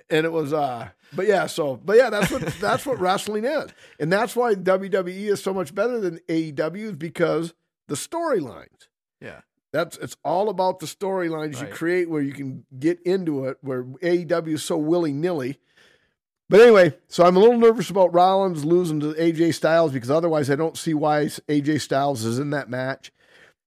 [0.08, 3.70] and it was, uh, but yeah, so, but yeah, that's what, that's what wrestling is.
[3.98, 7.52] And that's why WWE is so much better than AEW is because
[7.88, 8.88] the storylines.
[9.20, 9.40] Yeah.
[9.72, 13.58] That's it's all about the storylines you create where you can get into it.
[13.60, 15.60] Where AEW is so willy nilly.
[16.50, 20.50] But anyway, so I'm a little nervous about Rollins losing to AJ Styles because otherwise
[20.50, 23.12] I don't see why AJ Styles is in that match.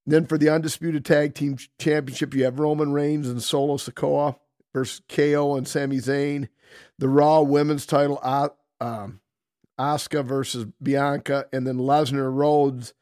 [0.06, 4.36] Then for the undisputed tag team championship, you have Roman Reigns and Solo Sikoa
[4.74, 6.50] versus KO and Sami Zayn.
[7.00, 8.20] The Raw Women's Title,
[8.82, 9.22] um,
[9.80, 12.94] Asuka versus Bianca, and then Lesnar Rhodes.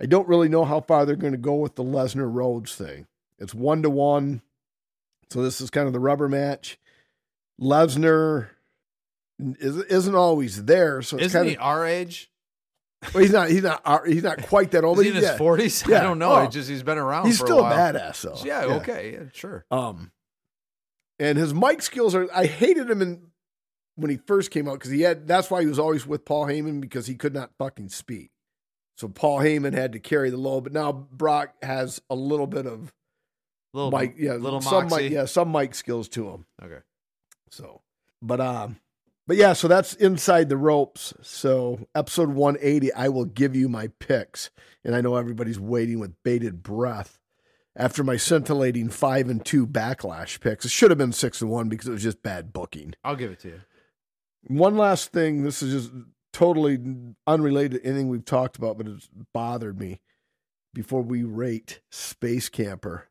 [0.00, 3.08] I don't really know how far they're going to go with the Lesnar Rhodes thing.
[3.40, 4.42] It's one to one,
[5.30, 6.78] so this is kind of the rubber match.
[7.60, 8.50] Lesnar
[9.38, 12.30] isn't always there, so it's Isn't kind he of our age?
[13.12, 14.98] well, he's not he's not uh, he's not quite that old.
[14.98, 15.84] Is he in his forties?
[15.86, 16.00] Yeah.
[16.00, 16.32] I don't know.
[16.32, 16.42] Oh.
[16.44, 17.26] It's just he's been around.
[17.26, 18.38] he's still a, badass though.
[18.44, 19.12] Yeah, Okay.
[19.12, 19.28] Yeah.
[19.32, 19.64] Sure.
[19.70, 20.10] Um,
[21.18, 22.28] and his mic skills are.
[22.34, 23.26] I hated him in
[23.96, 25.26] when he first came out because he had.
[25.26, 28.30] That's why he was always with Paul Heyman because he could not fucking speak.
[28.96, 30.64] So Paul Heyman had to carry the load.
[30.64, 32.92] But now Brock has a little bit of
[33.74, 35.02] Little mic, yeah, Little some moxie.
[35.04, 36.46] mic, yeah, some mic skills to him.
[36.62, 36.78] Okay.
[37.50, 37.82] So,
[38.22, 38.76] but um,
[39.26, 41.12] but yeah, so that's inside the ropes.
[41.22, 44.50] So episode 180, I will give you my picks,
[44.84, 47.18] and I know everybody's waiting with bated breath
[47.74, 50.64] after my scintillating five and two backlash picks.
[50.64, 52.94] It should have been six and one because it was just bad booking.
[53.04, 53.60] I'll give it to you.
[54.48, 55.42] One last thing.
[55.42, 55.94] This is just
[56.32, 56.78] totally
[57.26, 60.00] unrelated to anything we've talked about, but it's bothered me
[60.72, 63.08] before we rate Space Camper.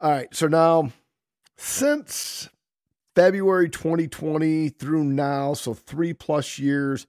[0.00, 0.28] All right.
[0.32, 0.90] So now,
[1.56, 2.48] since
[3.14, 7.06] February 2020 through now, so three plus years,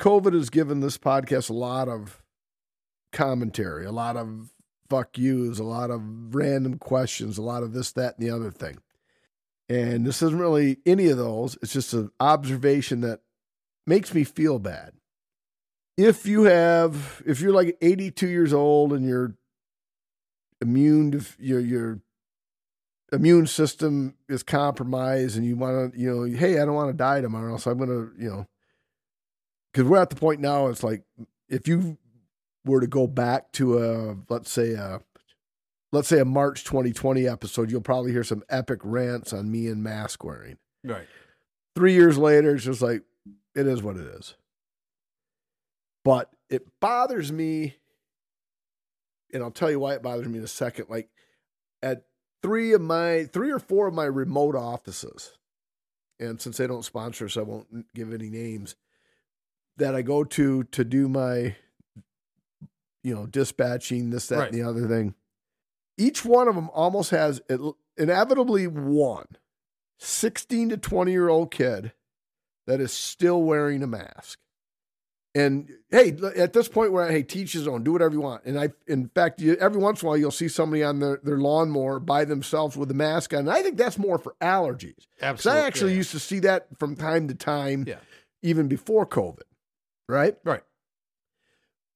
[0.00, 2.22] COVID has given this podcast a lot of
[3.12, 4.50] commentary, a lot of
[4.88, 8.50] fuck yous, a lot of random questions, a lot of this, that, and the other
[8.50, 8.78] thing.
[9.68, 11.56] And this isn't really any of those.
[11.62, 13.20] It's just an observation that
[13.86, 14.92] makes me feel bad.
[15.96, 19.34] If you have, if you're like 82 years old and you're
[20.60, 22.00] immune to your your
[23.12, 26.96] immune system is compromised and you want to, you know, hey, I don't want to
[26.96, 28.46] die tomorrow, so I'm going to, you know,
[29.72, 30.68] because we're at the point now.
[30.68, 31.04] It's like
[31.48, 31.98] if you
[32.64, 35.00] were to go back to a, let's say a,
[35.92, 39.82] let's say a March 2020 episode, you'll probably hear some epic rants on me and
[39.82, 41.06] mask wearing Right.
[41.76, 43.02] three years later, it's just like
[43.54, 44.34] it is what it is.
[46.04, 47.76] But it bothers me,
[49.32, 50.86] and I'll tell you why it bothers me in a second.
[50.88, 51.08] Like
[51.82, 52.04] at
[52.42, 55.32] three of my three or four of my remote offices,
[56.20, 58.76] and since they don't sponsor us, I won't give any names
[59.76, 61.56] that I go to to do my,
[63.02, 64.52] you know, dispatching this, that, Right.
[64.52, 65.14] and the other thing.
[65.96, 67.60] Each one of them almost has it,
[67.96, 69.26] inevitably one
[69.98, 71.92] 16 to 20 year old kid
[72.66, 74.38] that is still wearing a mask.
[75.34, 78.44] And hey, at this point where hey, teach his own, do whatever you want.
[78.44, 81.20] And I, in fact, you, every once in a while you'll see somebody on their,
[81.22, 83.40] their lawnmower by themselves with a mask on.
[83.40, 85.06] And I think that's more for allergies.
[85.16, 85.62] Because Absolutely.
[85.62, 85.96] I actually yeah.
[85.98, 87.96] used to see that from time to time, Yeah.
[88.42, 89.42] even before COVID,
[90.06, 90.36] right?
[90.44, 90.62] Right.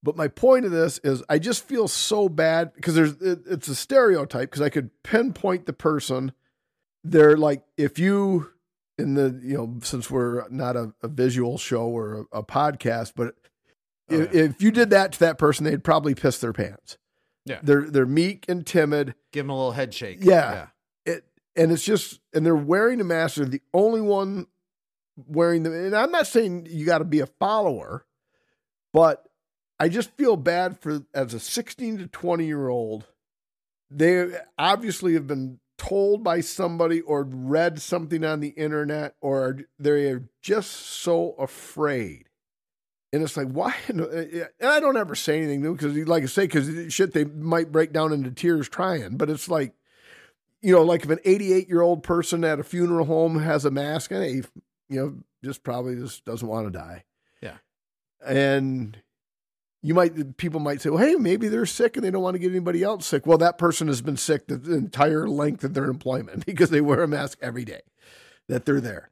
[0.03, 3.69] But my point of this is, I just feel so bad because there's it, it's
[3.69, 6.33] a stereotype because I could pinpoint the person.
[7.03, 8.51] They're like, if you
[8.99, 13.13] in the you know, since we're not a, a visual show or a, a podcast,
[13.17, 13.35] but
[14.09, 14.41] Oh, if, yeah.
[14.43, 16.97] if you did that to that person, they'd probably piss their pants.
[17.45, 17.59] Yeah.
[17.63, 19.15] they're they're meek and timid.
[19.33, 20.19] Give them a little head shake.
[20.21, 20.69] Yeah.
[21.05, 21.25] it
[21.57, 23.35] and it's just and they're wearing a mask.
[23.37, 24.47] They're the only one
[25.17, 25.73] wearing them.
[25.73, 28.05] And I'm not saying you got to be a follower,
[28.93, 29.29] but
[29.81, 33.07] I just feel bad for as a 16 to 20 year old.
[33.91, 34.29] They
[34.59, 40.29] obviously have been told by somebody or read something on the internet, or they are
[40.43, 42.29] just so afraid.
[43.13, 43.75] And it's like, why?
[43.89, 47.13] Eh, eh, and I don't ever say anything new because, like I say, because shit,
[47.13, 49.17] they might break down into tears trying.
[49.17, 49.73] But it's like,
[50.61, 53.71] you know, like if an 88 year old person at a funeral home has a
[53.71, 54.43] mask, and hey,
[54.89, 57.05] you know, just probably just doesn't want to die.
[57.41, 57.57] Yeah.
[58.25, 58.99] And
[59.87, 62.41] you might, people might say, well, hey, maybe they're sick and they don't want to
[62.41, 63.25] get anybody else sick.
[63.25, 67.03] Well, that person has been sick the entire length of their employment because they wear
[67.03, 67.83] a mask every day
[68.49, 69.11] that they're there.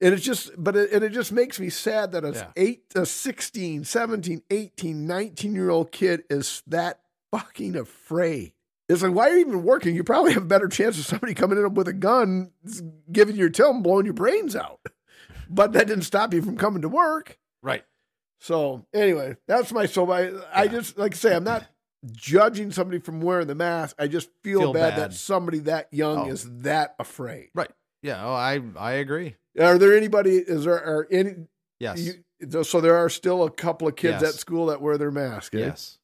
[0.00, 2.46] And it's just, but it, and it just makes me sad that a Yeah.
[2.54, 7.00] eight, a 16, 17, 18, 19 year old kid is that
[7.32, 8.52] fucking afraid.
[8.88, 9.96] It's like, why are you even working?
[9.96, 12.52] You probably have a better chance of somebody coming in with a gun,
[13.10, 14.78] giving you your tail and blowing your brains out.
[15.50, 17.38] But that didn't stop you from coming to work.
[17.62, 17.84] Right.
[18.40, 21.66] So anyway, that's my so I, I just like I say, I'm not
[22.12, 23.96] judging somebody from wearing the mask.
[23.98, 25.10] I just feel, Feel bad, bad.
[25.10, 26.30] that somebody that young Oh.
[26.30, 27.48] is that afraid.
[27.54, 27.70] Right.
[28.02, 28.24] Yeah.
[28.24, 29.36] Oh, I I agree.
[29.58, 30.36] Are there anybody?
[30.36, 31.34] Is there are any?
[31.80, 31.98] Yes.
[32.40, 34.34] You, so there are still a couple of kids Yes.
[34.34, 35.54] at school that wear their mask.
[35.54, 35.60] eh?
[35.60, 35.98] Yes.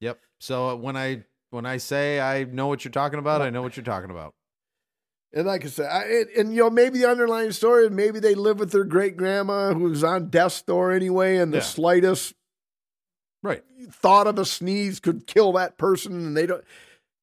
[0.00, 0.18] Yep.
[0.40, 3.62] So uh, when I when I say I know what you're talking about, I know
[3.62, 4.34] what you're talking about.
[5.32, 8.34] And like I said, I, and, and you know, maybe the underlying story, maybe they
[8.34, 11.62] live with their great grandma who's on death's door anyway, and the Yeah.
[11.64, 12.34] slightest
[13.42, 13.62] Right.
[13.92, 16.64] thought of a sneeze could kill that person, and they don't.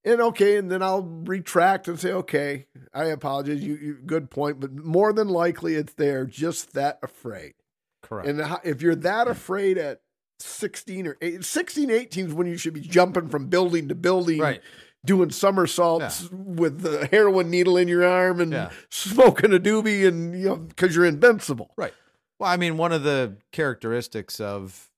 [0.04, 3.64] And okay, and then I'll retract and say, okay, I apologize.
[3.64, 7.56] You, you good point, but more than likely, it's they're just that afraid.
[8.04, 8.28] Correct.
[8.30, 10.02] And if you're that afraid at
[10.40, 14.40] 16 or 8, 16, 18 is when you should be jumping from building to building,
[14.40, 14.62] right.
[15.06, 18.72] Doing somersaults with the heroin needle in your arm and Yeah.
[18.90, 21.74] smoking a doobie, and you know because you're invincible.
[21.78, 21.94] Right.
[22.40, 24.90] Well, I mean, one of the characteristics of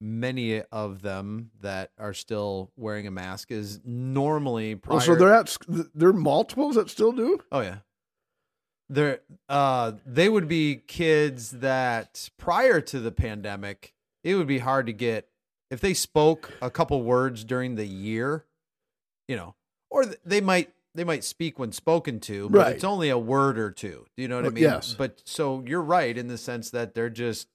[0.00, 4.96] many of them that are still wearing a mask is normally prior.
[4.96, 5.56] Well, so they're at
[5.94, 7.40] they're multiples that still do.
[7.52, 7.78] Oh yeah.
[8.88, 14.86] They're uh they would be kids that prior to the pandemic, it would be hard
[14.86, 15.28] to get
[15.70, 18.46] if they spoke a couple words during the year,
[19.30, 19.54] you know,
[19.90, 22.74] or they might they might speak when spoken to, but Right.
[22.74, 24.04] it's only a word or two.
[24.16, 24.62] Do you know what I mean?
[24.64, 24.92] yes.
[24.98, 27.46] But so you're right in the sense that they're just,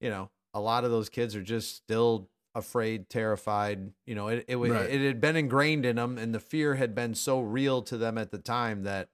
[0.00, 3.92] you know, a lot of those kids are just still afraid, terrified.
[4.06, 4.88] You know, it it, Right.
[4.88, 8.16] it had been ingrained in them, and the fear had been so real to them
[8.16, 9.08] at the time that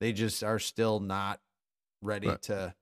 [0.00, 1.40] they just are still not
[2.02, 2.42] ready Right.
[2.42, 2.74] to.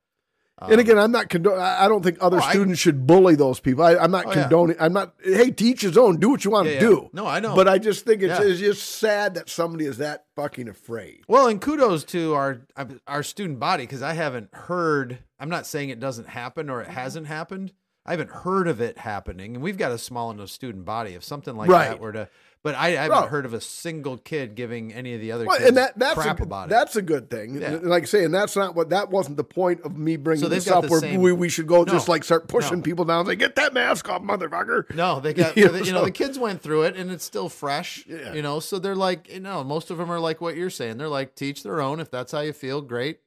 [0.63, 1.61] And um, again, I'm not condoning.
[1.61, 3.85] I don't think other Oh, I- students should bully those people.
[3.85, 4.43] I, I'm not Oh, yeah.
[4.43, 4.77] condoning.
[4.81, 5.15] I'm not.
[5.23, 6.19] Hey, teach his own.
[6.19, 6.89] Do what you want yeah, to yeah.
[6.91, 7.11] do.
[7.13, 7.55] No, I know.
[7.55, 8.47] But I just think it's, Yeah.
[8.47, 11.25] it's just sad that somebody is that fucking afraid.
[11.29, 12.63] Well, and kudos to our
[13.07, 15.19] our student body because I haven't heard.
[15.39, 17.73] I'm not saying it doesn't happen or it hasn't happened.
[18.09, 21.15] I haven't heard of it happening, and we've got a small enough student body.
[21.15, 21.89] If something like Right.
[21.89, 22.29] that were to,
[22.67, 23.27] but I, I haven't Bro.
[23.29, 26.15] heard of a single kid giving any of the other Well, kids and that that's
[26.21, 26.71] crap a, about it.
[26.71, 27.61] that's a good thing.
[27.63, 27.79] Yeah.
[27.81, 30.49] Like I say, and that's not what that wasn't the point of me bringing So
[30.49, 30.89] this up.
[30.89, 31.93] Where same- we, we should go No.
[31.93, 32.83] just like start pushing No.
[32.83, 33.21] people down.
[33.21, 34.93] and Say, get that mask off, motherfucker.
[34.97, 37.49] No, they got You you know, know, the kids went through it and it's still
[37.49, 38.05] fresh.
[38.09, 38.33] Yeah.
[38.35, 40.97] You know, so they're like you know most of them are like what you're saying.
[40.99, 42.01] They're like teach their own.
[42.01, 43.21] If that's how you feel, great.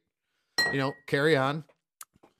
[0.73, 1.63] You know, carry on.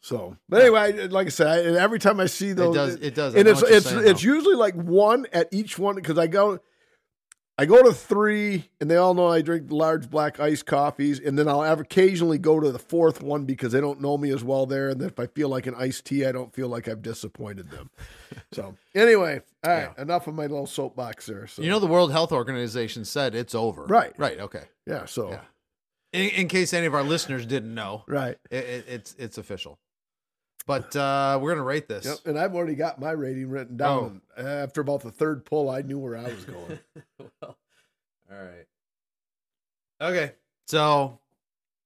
[0.02, 2.96] So, but anyway, like I said, I, every time I see those, it does.
[2.96, 3.36] It does.
[3.36, 6.60] And it's it's saying, it's usually like one at each one because I go,
[7.60, 11.38] I go to three, and they all know I drink large black iced coffees, and
[11.38, 14.66] then I'll occasionally go to the fourth one because they don't know me as well
[14.66, 17.70] there, and if I feel like an iced tea, I don't feel like I've disappointed
[17.70, 17.90] them.
[18.54, 21.48] so anyway, all right, enough of my little soapbox there.
[21.48, 23.84] So You know, the World Health Organization said it's over.
[23.84, 24.14] Right.
[24.18, 24.40] Right.
[24.40, 24.64] Okay.
[24.88, 25.42] yeah, so Yeah.
[26.14, 28.38] In, in case any of our listeners didn't know, Right.
[28.50, 29.80] it, it, it's it's official.
[30.70, 32.06] But uh, we're gonna rate this.
[32.06, 32.18] Yep.
[32.28, 34.22] And I've already got my rating written down.
[34.38, 36.80] After about the third pull, I knew where I was going.
[37.20, 37.58] well,
[38.32, 38.68] all right.
[40.00, 40.34] Okay.
[40.68, 41.18] So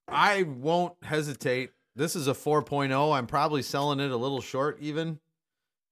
[0.09, 1.71] I won't hesitate.
[1.95, 3.15] This is a 4.0.
[3.17, 5.21] I'm probably selling it a little short even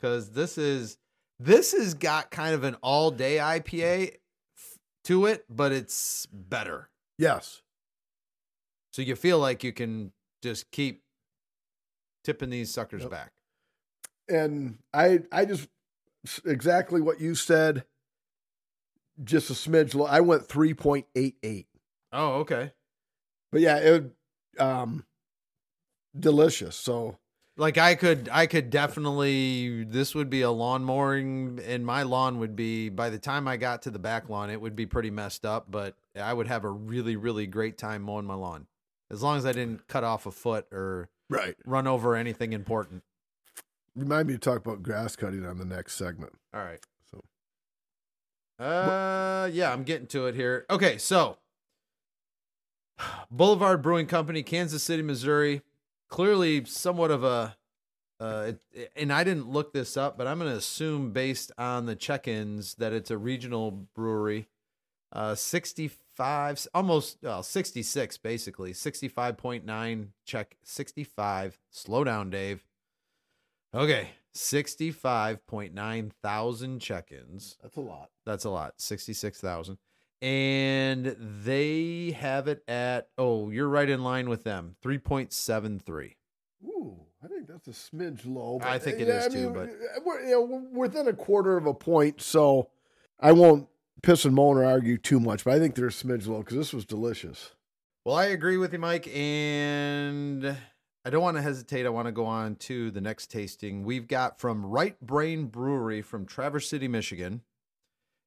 [0.02, 0.98] cuz this is
[1.40, 4.16] this has got kind of an all-day IPA
[4.58, 6.90] f- to it, but it's better.
[7.18, 7.62] yes.
[8.92, 10.12] So you feel like you can
[10.44, 11.06] just keep
[12.24, 13.12] tipping these suckers Yep.
[13.12, 13.32] back.
[14.30, 15.68] And I I just
[16.46, 17.86] exactly what you said.
[19.24, 20.06] Just a smidge low.
[20.06, 21.66] I went 3.88.
[22.14, 22.72] Oh, okay.
[23.52, 24.12] But yeah, it would
[24.60, 25.06] um
[26.18, 26.76] delicious.
[26.76, 27.18] So
[27.58, 32.40] Like I could I could definitely this would be a lawn mowing and my lawn
[32.40, 35.12] would be by the time I got to the back lawn it would be pretty
[35.12, 38.68] messed up, but I would have a really really great time mowing my lawn.
[39.10, 41.56] As long as I didn't cut off a foot or right.
[41.66, 43.04] run over anything important.
[43.96, 46.34] Remind me to talk about grass cutting on the next segment.
[46.54, 46.80] All right.
[47.10, 47.24] So
[48.64, 50.66] Uh yeah, I'm getting to it here.
[50.70, 51.38] Okay, so
[53.32, 55.62] Boulevard Brewing Company, Kansas City, Missouri.
[56.10, 57.58] Clearly somewhat of a
[58.20, 61.86] uh it, and I didn't look this up, but I'm going to assume based on
[61.86, 64.48] the check-ins that it's a regional brewery.
[65.12, 65.36] Uh
[66.18, 68.74] 65 almost well 66 basically.
[68.74, 71.58] 65.9 check 65.
[71.70, 72.66] Slow down, Dave.
[73.74, 77.58] Okay, 65.9 thousand check-ins.
[77.62, 78.10] that's a lot.
[78.26, 78.74] That's a lot.
[78.78, 79.78] 66,000.
[80.22, 84.76] And they have it at oh, you're right in line with them.
[84.84, 86.16] 3.73.
[86.64, 88.60] Ooh, I think that's a smidge low.
[88.62, 89.70] I think it is too, but-
[90.06, 92.70] we're, you know, we're within a quarter of a point, so
[93.20, 93.68] I won't
[94.02, 95.44] piss and moan or argue too much.
[95.44, 97.52] But I think they're a smidge low because this was delicious.
[98.06, 100.58] Well, I agree with you, Mike, and
[101.06, 101.86] I don't want to hesitate.
[101.86, 103.84] I want to go on to the next tasting.
[103.84, 107.42] We've got from Right Brain Brewery from Traverse City, Michigan.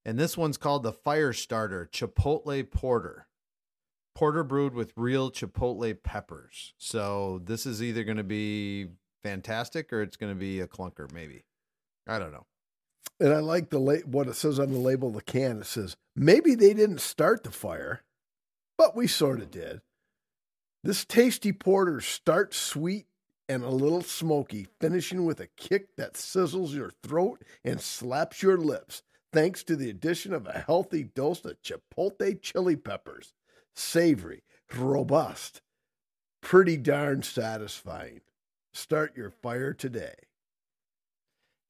[0.04, 3.26] And this one's called the Fire Starter Chipotle Porter.
[4.14, 6.74] Porter brewed with real chipotle peppers.
[6.78, 8.88] So this is either going to be
[9.22, 11.44] fantastic or it's going to be a clunker, maybe.
[12.06, 12.46] I don't know.
[13.20, 15.60] And I like the la- what it says on the label of the can.
[15.60, 18.02] It says maybe they didn't start the fire,
[18.76, 19.80] but we sort of did.
[20.82, 23.06] This tasty porter starts sweet
[23.48, 28.56] and a little smoky, finishing with a kick that sizzles your throat and slaps your
[28.58, 33.32] lips, thanks to the addition of a healthy dose of chipotle chili peppers.
[33.74, 34.42] Savory,
[34.76, 35.60] robust,
[36.40, 38.20] pretty darn satisfying.
[38.72, 40.14] Start your fire today.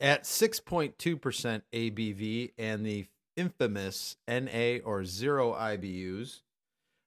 [0.04, 3.06] At 6.2% ABV and the
[3.38, 6.42] infamous NA or zero IBUs.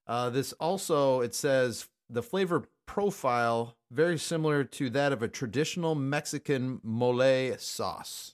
[0.07, 5.93] Uh, this also, it says the flavor profile very similar to that of a traditional
[5.93, 8.33] Mexican mole sauce.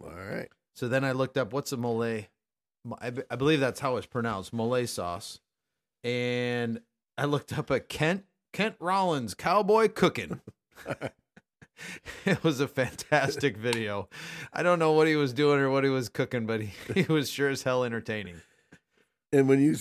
[0.00, 0.48] All right.
[0.74, 2.02] So then I looked up what's a mole.
[2.04, 5.40] I, b- I believe that's how it's pronounced, mole sauce.
[6.04, 6.80] And
[7.18, 10.40] I looked up a Kent Kent Rollins cowboy cooking.
[12.24, 14.08] it was a fantastic video.
[14.52, 17.12] I don't know what he was doing or what he was cooking, but he, he
[17.12, 18.40] was sure as hell entertaining.
[19.32, 19.76] And when you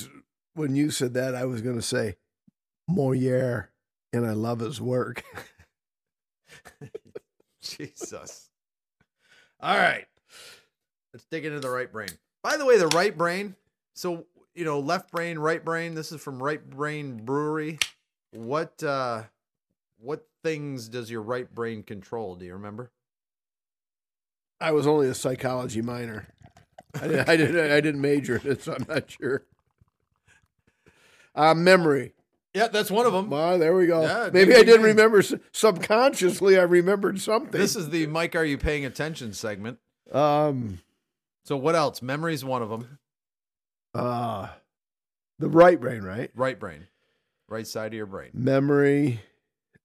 [0.54, 2.16] when you said that, I was going to say
[2.88, 3.72] Moliere,
[4.14, 5.24] and I love his work.
[7.62, 8.50] Jesus.
[9.60, 10.06] All right.
[11.14, 12.10] Let's dig into the right brain.
[12.44, 13.56] By the way, the right brain.
[13.96, 15.96] So, you know, left brain, right brain.
[15.96, 17.80] This is from Right Brain Brewery.
[18.32, 19.24] What uh
[20.00, 22.36] what things does your right brain control?
[22.36, 22.92] Do you remember?
[24.62, 26.28] I was only a psychology minor.
[26.96, 29.44] I didn't, I didn't, I didn't major in it, so I'm not sure.
[31.36, 32.14] Uh, memory.
[32.54, 33.30] Yeah, that's one of them.
[33.30, 34.02] Well, there we go.
[34.02, 35.22] Yeah, Maybe ding, I didn't remember
[35.52, 36.58] subconsciously.
[36.58, 37.52] I remembered something.
[37.52, 39.78] This is the Mike Are You Paying Attention segment.
[40.12, 40.80] um
[41.44, 42.02] So what else?
[42.02, 42.98] Memory's one of them.
[43.94, 44.50] uh
[45.38, 46.32] the right brain, right?
[46.36, 46.88] Right brain.
[47.48, 48.32] Right side of your brain.
[48.34, 49.22] Memory,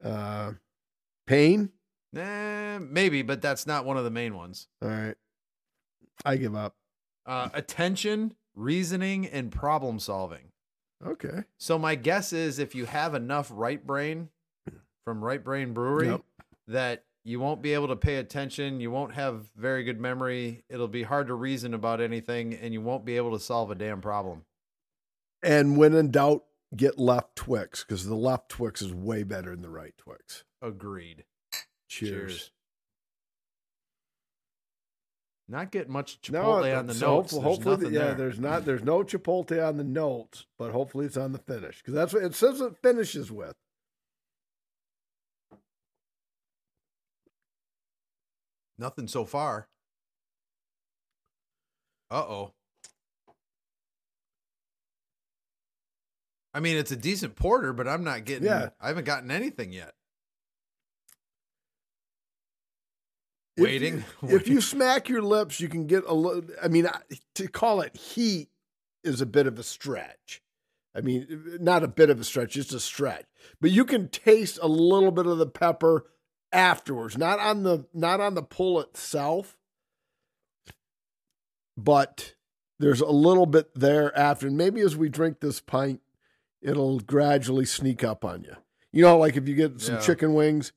[0.03, 0.53] uh,
[1.27, 1.71] pain.
[2.17, 4.69] Eh, maybe, but that's not one of the main ones.
[4.83, 5.17] All right,
[6.25, 6.75] I give up.
[7.27, 10.53] Uh, attention, reasoning, and problem solving.
[11.05, 11.43] Okay.
[11.59, 14.29] So my guess is if you have enough right brain
[15.05, 16.21] from Right Brain Brewery, Yep.
[16.69, 20.89] that you won't be able to pay attention, you won't have very good memory, it'll
[20.89, 24.01] be hard to reason about anything, and you won't be able to solve a damn
[24.01, 24.45] problem.
[25.43, 26.45] And when in doubt,
[26.77, 30.45] get left Twix because the left Twix is way better than the right Twix.
[30.63, 31.25] Agreed.
[31.89, 32.51] Cheers.
[35.47, 37.33] Not getting much No, chipotle on the so notes.
[37.33, 38.15] hopefully, hopefully nothing yeah, there.
[38.15, 41.93] there's not there's no chipotle on the notes, but hopefully it's on the finish because
[41.95, 42.61] that's what it says.
[42.63, 43.55] It finishes with.
[48.79, 49.69] Nothing so far.
[52.11, 52.53] Uh oh.
[56.55, 58.47] I mean, it's a decent porter, but I'm not getting.
[58.47, 58.69] Yeah.
[58.81, 59.93] I haven't gotten anything yet.
[63.57, 64.05] If Waiting.
[64.23, 66.45] you- If you smack your lips, you can get a little.
[66.63, 66.89] I mean,
[67.35, 68.49] to call it heat
[69.03, 70.43] is a bit of a stretch.
[70.97, 73.25] I mean, not a bit of a stretch, just a stretch.
[73.61, 76.07] But you can taste a little bit of the pepper
[76.53, 79.57] afterwards, not on the not on the pull itself,
[81.77, 82.35] but
[82.79, 84.47] there's a little bit there after.
[84.47, 86.01] And maybe as we drink this pint,
[86.65, 88.57] it'll gradually sneak up on you.
[88.93, 90.01] You know, like if you get some Yeah.
[90.01, 90.73] chicken wings,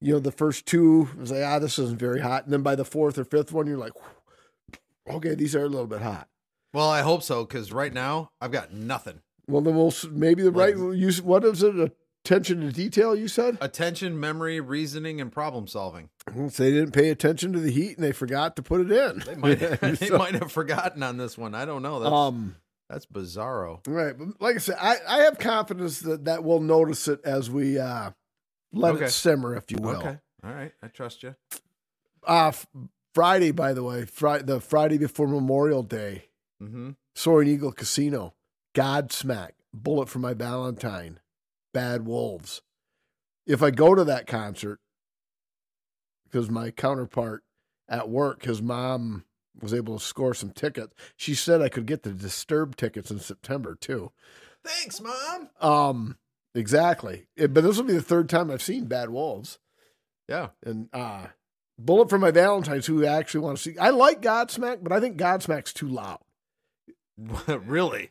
[0.00, 2.44] you know, the first two is like, ah, this isn't very hot.
[2.44, 3.92] And then by the fourth or fifth one, you're like,
[5.08, 6.28] okay, these are a little bit hot.
[6.72, 9.20] well, I hope so, because right now I've got nothing.
[9.48, 11.22] Well, then we'll maybe the right Like- use.
[11.22, 11.96] What is it?
[12.24, 13.14] Attention to detail.
[13.14, 16.10] You said Attention, memory, reasoning, and problem solving.
[16.34, 19.20] Well, they didn't pay attention to the heat and they forgot to put it in.
[19.20, 19.54] They might.
[19.80, 21.54] they So, might have forgotten on this one.
[21.54, 22.00] I don't know.
[22.00, 22.56] That's um,
[22.88, 23.80] that's bizarro.
[23.86, 27.50] right, but like I said, I, I have confidence that that we'll notice it as
[27.50, 28.10] we uh,
[28.72, 29.04] let Okay.
[29.06, 29.96] it simmer, if you will.
[29.98, 30.18] Okay.
[30.44, 30.72] All right.
[30.82, 31.34] I trust you.
[32.26, 32.66] Uh, f-
[33.14, 36.26] Friday, by the way, Friday, the Friday before Memorial Day,
[36.62, 36.90] Mm-hmm.
[37.14, 38.34] Soaring Eagle Casino,
[38.74, 41.20] Godsmack, Bullet for My Valentine,
[41.74, 42.62] Bad Wolves.
[43.46, 44.80] If I go to that concert,
[46.24, 47.42] because my counterpart
[47.88, 49.24] at work, his mom
[49.60, 53.18] was able to score some tickets, she said I could get the Disturbed tickets in
[53.20, 54.12] September too.
[54.64, 55.48] Thanks, mom.
[55.60, 56.16] Um,
[56.54, 57.28] exactly.
[57.36, 59.58] It- but this will be the third time I've seen Bad Wolves.
[60.28, 60.48] Yeah.
[60.64, 61.26] And uh,
[61.78, 63.78] Bullet for My Valentine's, who I actually want to see.
[63.78, 66.18] I like Godsmack, but I think Godsmack's too loud.
[67.46, 68.10] really?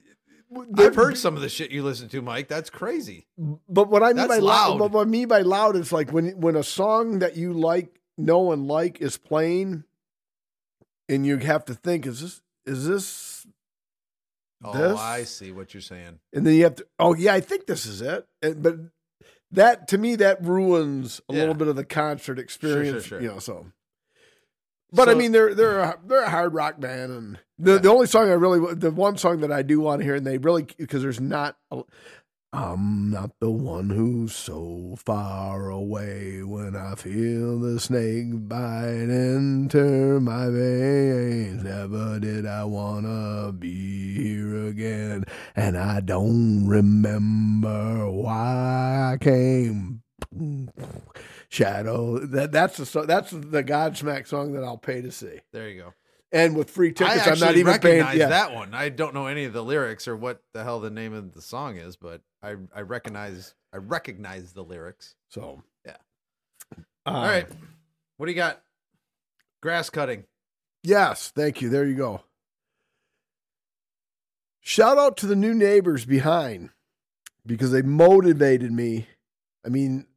[0.78, 2.48] I've heard some of the shit you listen to, Mike.
[2.48, 3.28] That's crazy.
[3.38, 4.80] But what I mean That's by loud, loud.
[4.80, 8.00] but what I mean by loud is like when when a song that you like,
[8.18, 9.84] know and like is playing,
[11.10, 13.48] and you have to think, is this is this,
[14.64, 16.20] Oh, This- I see what you're saying.
[16.34, 18.26] and then you have to, oh yeah, I think this is it.
[18.42, 18.76] And, but
[19.52, 21.40] that to me that ruins a Yeah.
[21.42, 23.04] little bit of the concert experience.
[23.06, 23.22] sure.
[23.22, 23.68] You know, so.
[24.92, 28.08] But I mean, they're they're a, they're a hard rock band, and the the only
[28.08, 30.68] song I really the one song that I do want to hear, and they really
[30.78, 31.58] because there's not.
[31.72, 31.82] A,
[32.54, 40.20] I'm not the one who's so far away when I feel the snake bite into
[40.22, 41.64] my veins.
[41.64, 45.26] Never did I wanna be here again,
[45.56, 50.02] and I don't remember why I came.
[51.50, 52.20] Shadow.
[52.20, 55.40] That that's the that's the Godsmack song that I'll pay to see.
[55.52, 55.94] There you go.
[56.36, 58.00] And with free tickets, I'm not even paying.
[58.00, 58.28] recognize Yeah.
[58.30, 58.74] that one.
[58.74, 61.42] I don't know any of the lyrics or what the hell the name of the
[61.42, 65.16] song is, but I I recognize I recognize the lyrics.
[65.30, 65.98] So Yeah.
[67.06, 67.48] Um, All right.
[68.18, 68.62] What do you got?
[69.62, 70.26] Grass cutting.
[70.84, 71.70] Yes, thank you.
[71.70, 72.22] There you go.
[74.62, 76.70] Shout out to the new neighbors behind
[77.46, 79.08] because they motivated me.
[79.66, 80.08] I mean,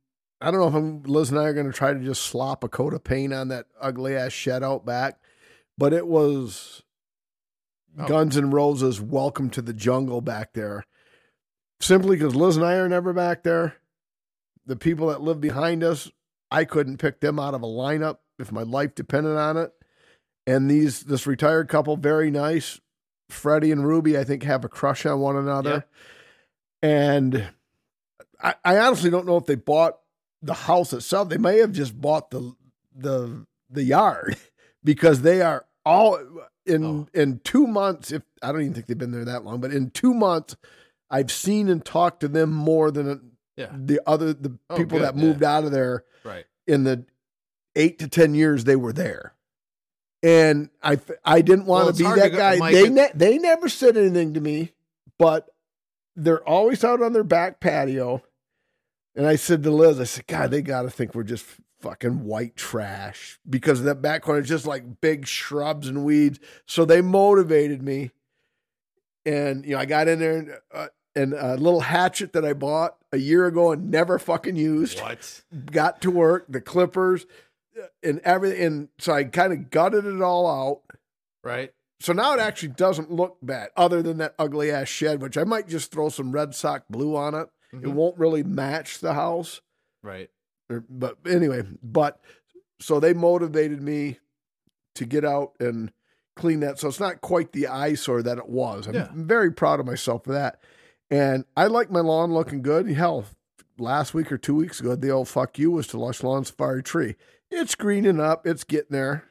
[0.41, 2.65] I don't know if I'm, Liz and I are going to try to just slop
[2.65, 5.19] a coat of paint on that ugly ass shed out back,
[5.79, 6.83] but it was
[7.99, 8.07] Oh.
[8.07, 10.85] Guns N' Roses' Welcome to the Jungle back there.
[11.81, 13.77] Simply because Liz and I are never back there.
[14.67, 16.11] The people that live behind us,
[16.51, 19.73] I couldn't pick them out of a lineup if my life depended on it.
[20.47, 22.81] And these this retired couple, very nice.
[23.31, 25.85] Freddie and Ruby, I think, have a crush on one another.
[26.83, 27.49] And
[28.41, 29.99] I, I honestly don't know if they bought
[30.41, 31.29] the house itself.
[31.29, 32.55] They may have just bought the
[32.95, 34.37] the the yard
[34.85, 36.19] because they are all
[36.67, 37.09] in Oh.
[37.15, 38.13] in two months.
[38.13, 40.57] If I don't even think they've been there that long, but in two months,
[41.11, 43.17] I've seen and talked to them more than uh,
[43.57, 43.71] Yeah.
[43.75, 45.57] the other the Oh, people good, that moved yeah.
[45.57, 46.45] out of there Right.
[46.67, 47.05] in the
[47.75, 49.35] eight to ten years they were there.
[50.23, 52.57] And I, I didn't want Well, to be that to guy.
[52.57, 54.73] Mike, they ne- they never said anything to me,
[55.19, 55.49] but
[56.17, 58.23] they're always out on their back patio.
[59.15, 61.45] And I said to Liz, I said, God, they got to think we're just
[61.81, 66.39] fucking white trash because that back corner is just like big shrubs and weeds.
[66.67, 68.11] So they motivated me.
[69.27, 72.53] And, you know, I got in there and, uh, and a little hatchet that I
[72.53, 75.43] bought a year ago and never fucking used What?
[75.67, 77.27] got to work, the clippers
[78.03, 78.63] and everything.
[78.65, 80.83] And so I kind of gutted it all out.
[81.45, 81.73] Right.
[82.01, 85.45] So now it actually doesn't look bad, other than that ugly ass shed, which I
[85.45, 87.49] might just throw some red sock blue on it.
[87.73, 87.93] It Mhm.
[87.95, 89.61] won't really match the house.
[90.03, 90.31] Right.
[90.71, 92.21] Or- But anyway, but
[92.81, 94.19] so they motivated me
[94.95, 95.93] to get out and
[96.37, 96.79] clean that.
[96.79, 98.87] So it's not quite the eyesore that it was.
[98.87, 99.09] I'm Yeah.
[99.15, 100.61] very proud of myself for that.
[101.11, 102.87] And I like my lawn looking good.
[102.89, 103.25] Hell,
[103.79, 106.83] last week or two weeks ago, the old fuck you was to Lush Lawn Safari
[106.83, 107.17] Tree.
[107.51, 108.47] It's greening up.
[108.47, 109.25] It's getting there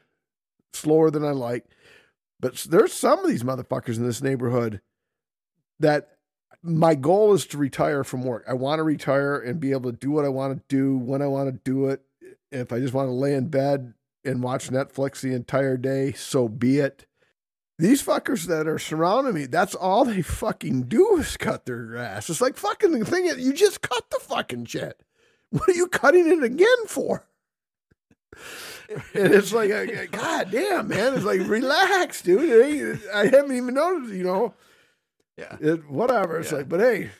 [0.72, 1.66] slower than I like.
[2.40, 4.80] But there's some of these motherfuckers in this neighborhood
[5.80, 6.17] that
[6.62, 8.44] my goal is to retire from work.
[8.48, 11.22] I want to retire and be able to do what I want to do when
[11.22, 12.02] I want to do it.
[12.50, 13.94] If I just want to lay in bed
[14.24, 17.06] and watch Netflix the entire day, so be it.
[17.78, 22.28] These fuckers that are surrounding me, that's all they fucking do is cut their grass.
[22.28, 25.00] It's like fucking the thing you just cut the fucking shit.
[25.50, 27.24] What are you cutting it again for?
[29.14, 29.70] And it's like,
[30.10, 31.14] God damn, man.
[31.14, 33.00] It's like, relax, dude.
[33.14, 34.54] I haven't even noticed, you know.
[35.38, 35.56] Yeah.
[35.60, 36.38] It, whatever.
[36.40, 36.58] It's Yeah.
[36.58, 37.10] like, but hey.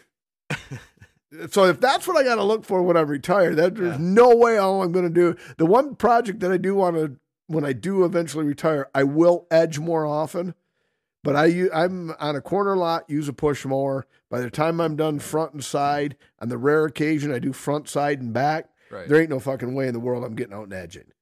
[1.51, 3.99] so if that's what I got to look for when I retire, that there's Yeah.
[4.01, 5.37] no way all I'm going to do.
[5.57, 7.17] The one project that I do want to,
[7.47, 10.55] when I do eventually retire, I will edge more often.
[11.25, 14.07] But I I'm on a corner lot, use a push mower.
[14.31, 17.89] By the time I'm done front and side, on the rare occasion I do front,
[17.89, 19.09] side, and back, Right.
[19.09, 21.13] there ain't no fucking way in the world I'm getting out and edging.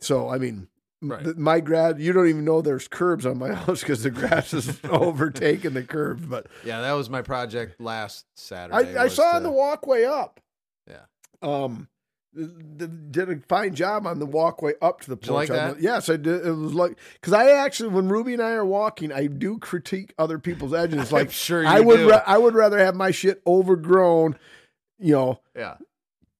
[0.00, 0.68] So I mean,
[1.00, 1.36] Right.
[1.36, 4.80] my grad, you don't even know there's curbs on my house because the grass is
[4.84, 6.26] overtaking the curbs.
[6.26, 8.96] But Yeah, that was my project last Saturday.
[8.96, 10.40] I, I saw to- on the walkway up.
[10.88, 11.02] Yeah.
[11.42, 11.88] Um,
[12.34, 15.58] did a fine job on the walkway up to the like porch.
[15.58, 15.76] That?
[15.76, 16.44] the- yes, I did.
[16.46, 20.14] It was like because I actually, when Ruby and I are walking, I do critique
[20.18, 21.10] other people's edges.
[21.12, 24.36] Like sure you I would, ra- I would rather have my shit overgrown,
[24.98, 25.76] you know, yeah.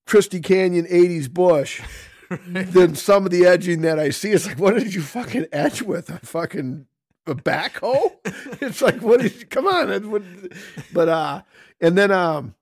[0.06, 1.80] Christy Canyon '80s bush.
[2.46, 4.30] Than some of the edging that I see.
[4.32, 6.10] It's like, what did you fucking edge with?
[6.10, 6.86] A fucking
[7.26, 8.12] a backhoe?
[8.60, 10.22] it's like, what is come on.
[10.92, 11.42] But uh
[11.80, 12.54] and then um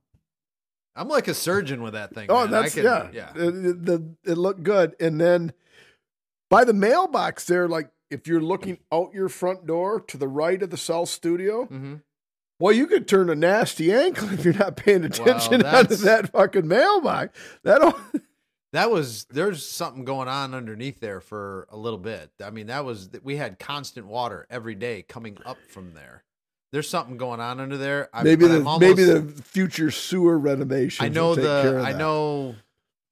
[0.94, 2.26] I'm like a surgeon with that thing.
[2.30, 2.50] oh man.
[2.50, 3.08] That's can- yeah.
[3.12, 3.30] yeah.
[3.34, 4.96] It, the, it looked good.
[4.98, 5.52] And then
[6.48, 10.62] by the mailbox there, like if you're looking out your front door to the right
[10.62, 11.94] of the cell studio, hmm
[12.58, 16.32] well, you could turn a nasty ankle if you're not paying attention out of that
[16.32, 17.38] fucking mailbox.
[17.64, 17.94] That'll
[18.72, 22.30] That was there's something going on underneath there for a little bit.
[22.44, 26.24] I mean, that was we had constant water every day coming up from there.
[26.72, 28.08] There's something going on under there.
[28.12, 31.04] I, maybe the almost, maybe the future sewer renovation.
[31.04, 32.56] I know the I know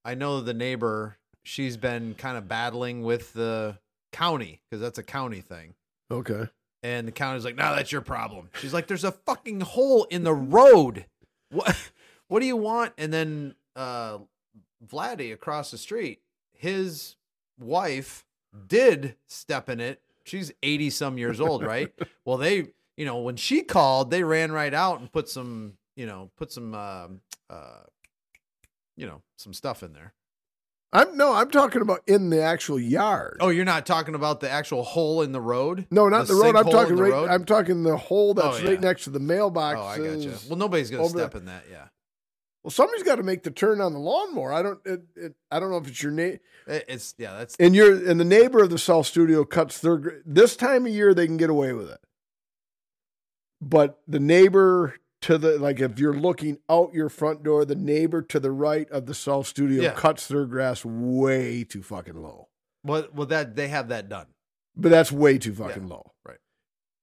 [0.04, 1.16] I know the neighbor.
[1.44, 3.78] She's been kind of battling with the
[4.12, 5.74] county because that's a county thing.
[6.10, 6.48] Okay.
[6.82, 8.50] And the county's like, no, that's your problem.
[8.60, 11.06] She's like, there's a fucking hole in the road.
[11.50, 11.76] What
[12.28, 12.92] what do you want?
[12.98, 14.18] And then uh
[14.86, 16.20] Vladdy across the street,
[16.52, 17.16] his
[17.58, 18.24] wife
[18.66, 20.00] did step in it.
[20.24, 21.92] She's 80 some years old, right?
[22.24, 26.06] well, they, you know, when she called, they ran right out and put some, you
[26.06, 27.20] know, put some um
[27.50, 27.80] uh
[28.96, 30.14] you know, some stuff in there.
[30.92, 33.38] I'm no, I'm talking about in the actual yard.
[33.40, 35.86] Oh, you're not talking about the actual hole in the road?
[35.90, 36.54] no, not the the, road.
[36.56, 37.10] I'm talking right.
[37.10, 37.28] road?
[37.30, 38.70] I'm talking the hole that's Oh, yeah.
[38.70, 39.76] right next to the mailbox.
[39.80, 40.32] Oh, I got you.
[40.48, 41.64] Well, nobody's gonna step the- in that.
[41.68, 41.88] Yeah,
[42.64, 44.52] well, somebody's got to make the turn on the lawnmower.
[44.52, 44.80] I don't.
[44.86, 46.40] It, it, I don't know if it's your neighbor.
[46.66, 47.36] It- it's yeah.
[47.38, 50.22] That's And you're and the neighbor of the cell studio cuts their.
[50.24, 52.00] This time of year, they can get away with it.
[53.60, 58.20] But the neighbor to the like, if you're looking out your front door, the neighbor
[58.22, 59.92] to the right of the cell studio Yeah.
[59.94, 62.48] cuts their grass way too fucking low.
[62.82, 64.26] well, well that they have that done.
[64.76, 66.12] But that's way too fucking low.
[66.26, 66.38] Right.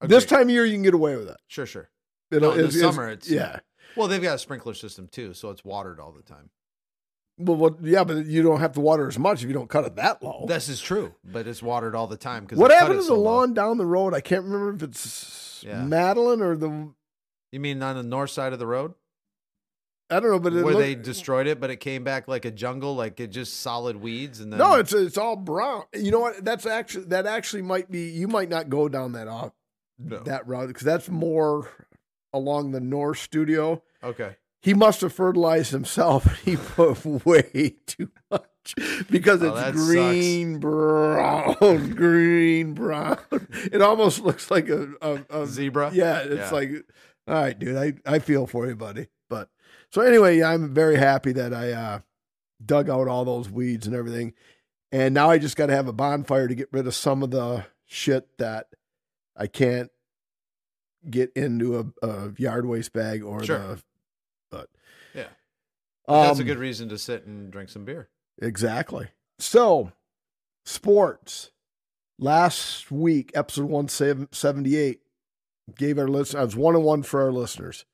[0.01, 1.37] This time of year, you can get away with it.
[1.47, 1.89] sure, sure.
[2.31, 3.59] It'll- No, in the summer, it's- yeah.
[3.95, 6.49] Well, they've got a sprinkler system too, so it's watered all the time.
[7.37, 9.85] Well, what, yeah, but you don't have to water as much if you don't cut
[9.85, 10.45] it that low.
[10.47, 12.43] This is true, but it's watered all the time.
[12.43, 14.13] Because what happened to the lawn down the road?
[14.13, 15.83] I can't remember if it's Yeah.
[15.83, 16.89] Madeline or the
[17.51, 18.93] You mean on the north side of the road
[20.09, 22.43] I don't know, but it where look- they destroyed it, but it came back like
[22.43, 25.83] a jungle, like it just solid weeds, and then no, it's it's all brown.
[25.93, 26.43] You know what?
[26.43, 28.09] That's actually that actually might be.
[28.09, 29.53] You might not go down that off
[29.97, 30.19] No.
[30.23, 31.69] that route because that's more
[32.33, 33.81] along the north studio.
[34.03, 34.35] okay.
[34.63, 36.39] He must have fertilized himself.
[36.45, 38.75] He put way too much
[39.09, 41.55] because Oh, it's green brown,
[41.95, 43.17] green brown.
[43.71, 45.89] It almost looks like a, a, a Zebra.
[45.93, 46.49] Yeah, it's Yeah.
[46.51, 46.69] like,
[47.27, 49.07] all right, dude, I, I feel for you, buddy.
[49.29, 49.49] But
[49.89, 51.99] so anyway, I'm very happy that I uh,
[52.63, 54.33] dug out all those weeds and everything.
[54.91, 57.31] And now I just got to have a bonfire to get rid of some of
[57.31, 58.67] the shit that
[59.35, 59.89] I can't
[61.09, 63.57] get into a, a yard waste bag or Sure.
[63.57, 63.83] the,
[64.51, 64.69] but
[65.13, 65.27] Yeah.
[66.07, 68.09] That's a Um, good reason to sit and drink some beer.
[68.41, 69.09] Exactly.
[69.39, 69.91] So,
[70.65, 71.51] sports.
[72.19, 75.01] Last week, episode 178,
[75.75, 77.85] gave our listeners, I was one on one for our listeners.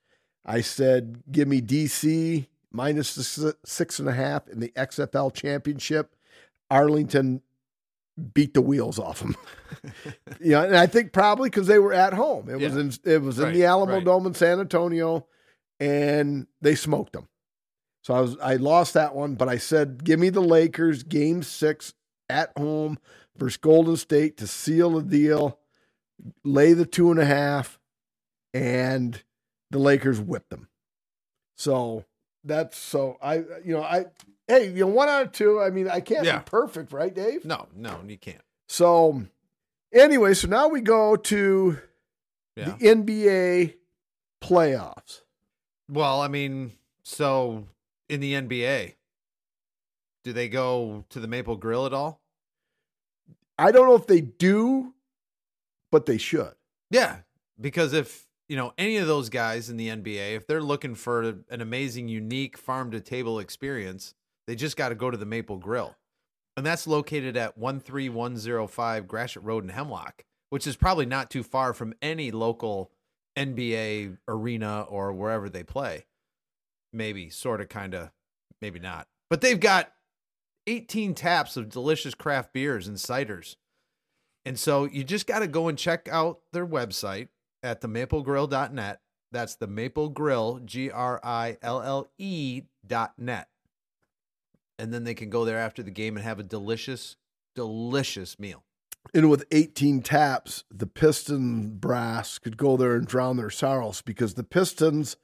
[0.45, 6.13] I said, give me DC minus the six and a half in the XFL championship.
[6.69, 7.41] Arlington
[8.33, 9.35] beat the wheels off them.
[10.39, 12.49] you know, and I think probably because they were at home.
[12.49, 14.05] It was in it was in the Alamo right.
[14.05, 15.27] Dome in San Antonio,
[15.79, 17.27] and they smoked them.
[18.03, 21.43] So I was I lost that one, but I said, give me the Lakers game
[21.43, 21.93] six
[22.29, 22.97] at home
[23.35, 25.59] versus Golden State to seal the deal,
[26.43, 27.79] lay the two and a half,
[28.53, 29.21] and
[29.71, 30.69] the Lakers whipped them.
[31.55, 32.05] So
[32.43, 34.05] that's so I you know I
[34.47, 35.59] hey you know one out of two.
[35.61, 36.39] I mean I can't Yeah.
[36.39, 37.45] be perfect, right, Dave?
[37.45, 38.41] No, no, you can't.
[38.67, 39.23] So
[39.93, 41.79] anyway, so now we go to
[42.55, 42.75] Yeah.
[42.79, 43.75] the NBA
[44.41, 45.21] playoffs.
[45.89, 46.73] Well, I mean,
[47.03, 47.67] so
[48.09, 48.95] in the NBA,
[50.23, 52.21] do they go to the Maple Grill at all?
[53.57, 54.93] I don't know if they do,
[55.91, 56.53] but they should.
[56.91, 57.21] Yeah,
[57.59, 61.21] because if you know any of those guys in the NBA, if they're looking for
[61.49, 64.13] an amazing, unique farm to table experience,
[64.47, 65.95] they just got to go to the Maple Grill,
[66.55, 70.75] and that's located at one three one zero five Gratiot Road in Hemlock, which is
[70.75, 72.91] probably not too far from any local
[73.37, 76.05] NBA arena or wherever they play.
[76.93, 78.11] Maybe, sort of, kind of,
[78.61, 79.91] maybe not, but they've got
[80.67, 83.55] 18 taps of delicious craft beers and ciders.
[84.45, 87.27] And so you just got to go and check out their website
[87.63, 89.01] at themaplegrill.net.
[89.31, 93.49] That's the Maple Grill, G R I L L E dot net.
[94.79, 97.15] And then they can go there after the game and have a delicious,
[97.55, 98.63] delicious meal.
[99.13, 104.33] And with 18 taps, the Piston brass could go there and drown their sorrows because
[104.33, 105.17] the Pistons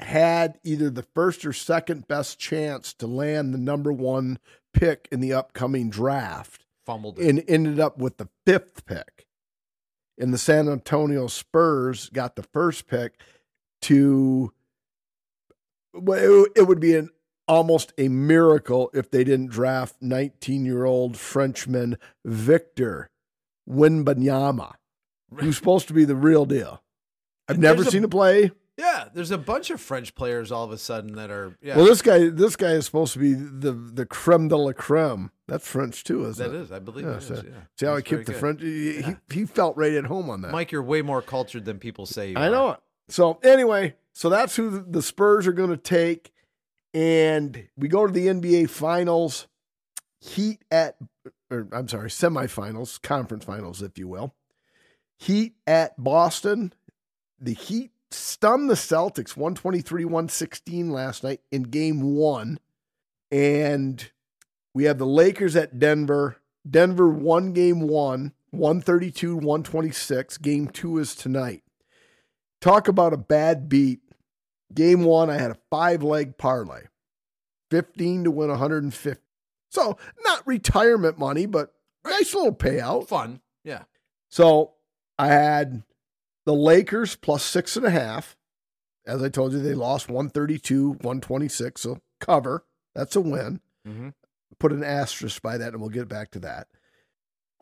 [0.00, 4.38] had either the first or second best chance to land the number one
[4.72, 7.28] pick in the upcoming draft Fumbled it.
[7.28, 9.26] and ended up with the fifth pick.
[10.18, 13.20] And the San Antonio Spurs got the first pick
[13.82, 14.52] to,
[15.92, 17.10] well, it, it would be an
[17.50, 23.10] almost a miracle if they didn't draft 19 year old Frenchman Victor
[23.68, 24.74] Wembanyama,
[25.36, 26.82] who's supposed to be the real deal.
[27.48, 28.52] I've never seen a- him play.
[28.76, 31.84] yeah, there's a bunch of French players all of a sudden that are, yeah, Well,
[31.86, 35.30] this guy, this guy is supposed to be the the creme de la creme.
[35.48, 36.60] That's French too, isn't that it?
[36.62, 37.26] is, I believe Yeah, it is.
[37.26, 37.40] so- Yeah.
[37.78, 38.38] See how I That's very kept the good.
[38.40, 38.60] French?
[38.62, 39.14] He, Yeah.
[39.32, 40.52] he, felt right at home on that.
[40.52, 42.50] Mike, you're way more cultured than people say you I are.
[42.50, 42.80] know it.
[43.08, 46.32] So anyway, so that's who the- the Spurs are going to take,
[46.94, 49.46] and we go to the NBA Finals.
[50.20, 50.96] Heat at,
[51.50, 54.34] or I'm sorry, semifinals, conference finals, if you will.
[55.18, 56.74] Heat at Boston.
[57.40, 62.58] The Heat stunned the Celtics 123 116 last night in game one.
[63.30, 64.10] And
[64.74, 66.36] we have the Lakers at Denver.
[66.68, 70.38] Denver won game one, 132 126.
[70.38, 71.62] Game two is tonight.
[72.60, 74.00] Talk about a bad beat.
[74.74, 76.82] Game one, I had a five leg parlay,
[77.70, 79.22] 15 to win 150.
[79.70, 81.72] So, not retirement money, but
[82.04, 83.08] nice little payout.
[83.08, 83.40] Fun.
[83.64, 83.84] Yeah.
[84.28, 84.72] So,
[85.18, 85.82] I had
[86.44, 88.36] the Lakers plus six and a half.
[89.06, 91.80] As I told you, they lost 132, 126.
[91.80, 92.64] So, cover.
[92.94, 93.60] That's a win.
[93.86, 94.08] Mm-hmm.
[94.58, 96.68] Put an asterisk by that, and we'll get back to that.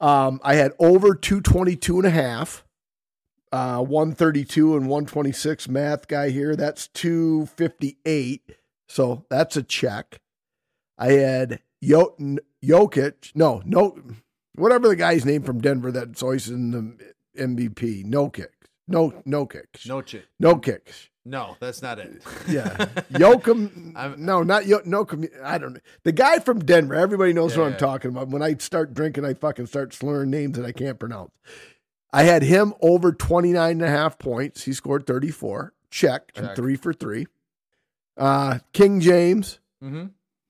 [0.01, 2.65] Um, I had over 222 and a half.
[3.51, 6.55] Uh, 132 and 126 math guy here.
[6.55, 8.57] That's 258.
[8.89, 10.21] So that's a check.
[10.99, 12.17] I had Yo-
[12.65, 13.33] Jokic.
[13.35, 13.99] No, no,
[14.55, 18.05] whatever the guy's name from Denver that's always in the MVP.
[18.05, 18.53] No kicks.
[18.87, 19.87] No, no kicks.
[19.87, 20.27] No chick.
[20.41, 21.11] No kicks.
[21.25, 22.23] No, that's not it.
[22.49, 22.87] Yeah.
[23.13, 23.93] Yoakum.
[23.97, 25.29] I'm- No, not Yo- Nokum.
[25.45, 25.81] I don't know.
[26.05, 26.95] The guy from Denver.
[26.95, 27.79] Everybody knows Yeah, what I'm yeah.
[27.79, 28.29] talking about.
[28.29, 31.33] When I start drinking, I fucking start slurring names that I can't pronounce.
[32.13, 34.65] I had him over 29 and a half points.
[34.65, 35.73] He scored 34.
[35.91, 36.33] Check.
[36.37, 37.27] I'm three for three.
[38.17, 39.59] Uh, King James.
[39.83, 40.07] mm-hmm.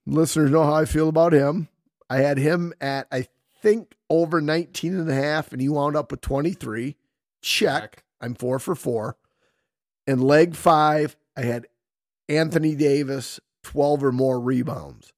[0.07, 1.69] Listeners know how I feel about him.
[2.09, 3.27] I had him at, I
[3.61, 6.97] think, over 19 and a half, and he wound up with 23.
[7.43, 8.05] Check.
[8.21, 9.17] I'm four for four.
[10.07, 11.67] And leg five, I had
[12.29, 15.13] Anthony Davis, 12 or more rebounds.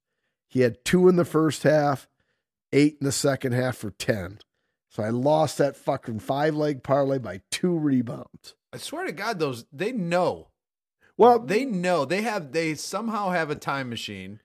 [0.49, 2.09] He had two in the first half,
[2.73, 4.41] eight in the second half for 10.
[4.91, 8.55] So I lost that fucking five leg parlay by two rebounds.
[8.73, 10.49] I swear to God, those they know.
[11.17, 12.05] Well, They know.
[12.05, 12.53] They have.
[12.53, 14.41] They somehow have a time machine,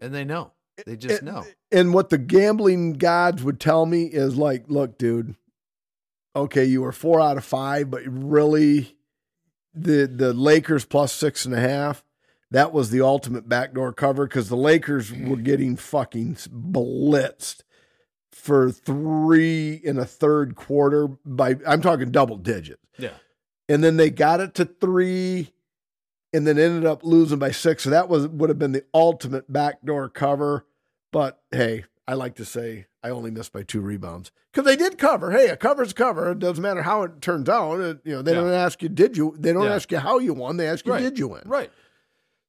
[0.00, 0.52] and they know.
[0.86, 1.46] They just it- know.
[1.72, 5.36] And what the gambling gods would tell me is like, look, dude,
[6.34, 8.96] okay, you were four out of five, but really
[9.72, 12.04] the the Lakers plus six and a half,
[12.50, 17.62] that was the ultimate backdoor cover because the Lakers were getting fucking blitzed
[18.40, 22.82] for three in a third quarter by I'm talking double digits.
[22.98, 23.14] Yeah.
[23.68, 25.52] And then they got it to three
[26.32, 27.84] and then ended up losing by six.
[27.84, 30.66] So that was would have been the ultimate backdoor cover.
[31.12, 34.98] But hey, I like to say I only missed by two rebounds because they did
[34.98, 35.30] cover.
[35.30, 36.32] Hey, a cover's a cover.
[36.32, 37.80] It doesn't matter how it turns out.
[37.80, 38.40] It, you know, they Yeah.
[38.40, 39.34] don't ask you did you.
[39.38, 39.74] They don't Yeah.
[39.74, 40.56] ask you how you won.
[40.56, 41.00] They ask you Right.
[41.02, 41.42] did you win.
[41.46, 41.70] Right.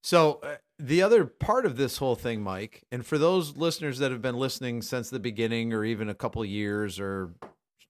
[0.03, 4.11] So uh, the other part of this whole thing, Mike, and for those listeners that
[4.11, 7.35] have been listening since the beginning, or even a couple years, or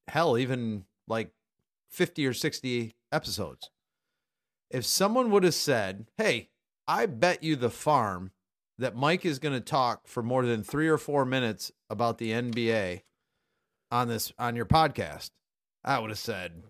[0.10, 1.32] hell, even like
[1.90, 3.70] fifty or sixty episodes,
[4.70, 6.50] if someone would have said, "Hey,
[6.88, 8.32] I bet you the farm
[8.78, 12.32] that Mike is going to talk for more than three or four minutes about the
[12.32, 13.04] NBA
[13.90, 15.32] on this on your podcast,"
[15.84, 16.64] I would have said,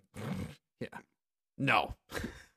[0.80, 1.00] "Yeah,
[1.58, 1.96] no."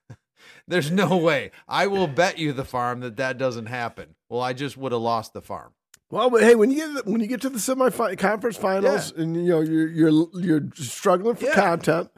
[0.69, 1.51] There's no way.
[1.69, 4.15] I will bet you the farm that that doesn't happen.
[4.29, 5.73] Well, I just would have lost the farm.
[6.11, 9.37] Well, but hey, when you get when you get to the semi conference finals, and
[9.37, 11.55] you know you're you're you're struggling for Yeah.
[11.55, 12.11] content.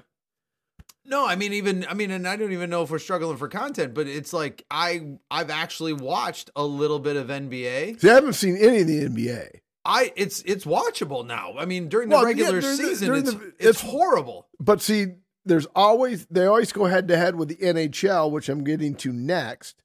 [1.08, 3.48] No, I mean even I mean, and I don't even know if we're struggling for
[3.48, 8.00] content, but it's like I I've actually watched a little bit of NBA.
[8.00, 9.48] See, I haven't seen any of the NBA.
[9.84, 11.54] I it's it's watchable now.
[11.56, 13.80] I mean, during the Well, yeah, regular during the- season, during it's, the- it's it's-
[13.82, 14.48] horrible.
[14.58, 15.06] But see,
[15.46, 19.12] there's always they always go head to head with the NHL, which I'm getting to
[19.12, 19.82] next.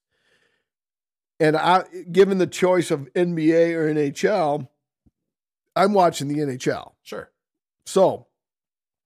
[1.40, 4.68] And I, given the choice of NBA or NHL,
[5.76, 6.94] I'm watching the NHL.
[7.04, 7.32] Sure.
[7.86, 8.28] So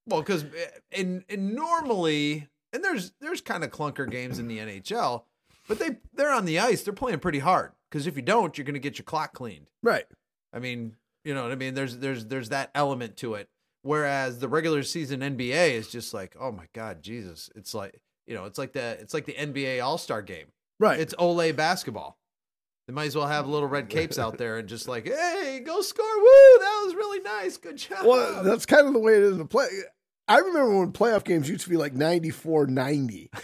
[0.08, 4.58] Well, because eh, and and normally, and there's there's kind of clunker games in the
[4.58, 5.24] NHL,
[5.68, 6.84] but they they're on the ice.
[6.84, 7.74] They're playing pretty hard.
[7.89, 9.68] Because if you don't, you're going to get your clock cleaned.
[9.82, 10.06] right,
[10.51, 11.74] I mean, you know what I mean?
[11.74, 13.49] There's there's there's that element to it.
[13.86, 17.52] Whereas the regular season NBA is just like, oh my God, Jesus.
[17.56, 20.48] It's like you know, it's like the it's like the NBA All Star game.
[20.80, 21.00] right.
[21.00, 22.18] It's Olay basketball.
[22.88, 25.82] They might as well have little red capes out there and just like, hey, go
[25.82, 26.18] score.
[26.18, 27.58] Woo, that was really nice.
[27.58, 28.06] Good job.
[28.06, 29.68] well, that's kind of the way it is in the play.
[30.28, 33.30] I remember when playoff games used to be like 94 90.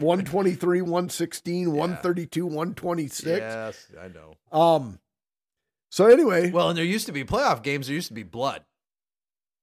[0.00, 3.38] 123, 116, 132, 126.
[3.38, 4.34] yes, I know.
[4.50, 4.98] Um
[5.90, 7.86] so anyway, Well, and there used to be playoff games.
[7.86, 8.64] There used to be blood.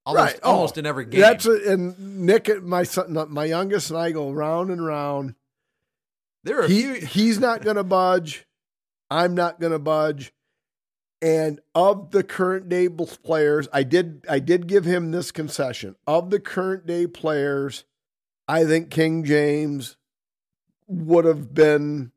[0.09, 0.39] Almost, Right.
[0.43, 1.21] Oh, almost in every game.
[1.21, 5.35] That's a, and Nick, my son, my youngest, and I go round and round.
[6.43, 6.93] there are He few.
[7.05, 8.45] he's not going to budge.
[9.09, 10.33] I'm not going to budge.
[11.21, 15.95] And of the current day players, I did I did give him this concession.
[16.07, 17.83] Of the current day players,
[18.47, 19.97] I think King James
[20.87, 22.13] would have been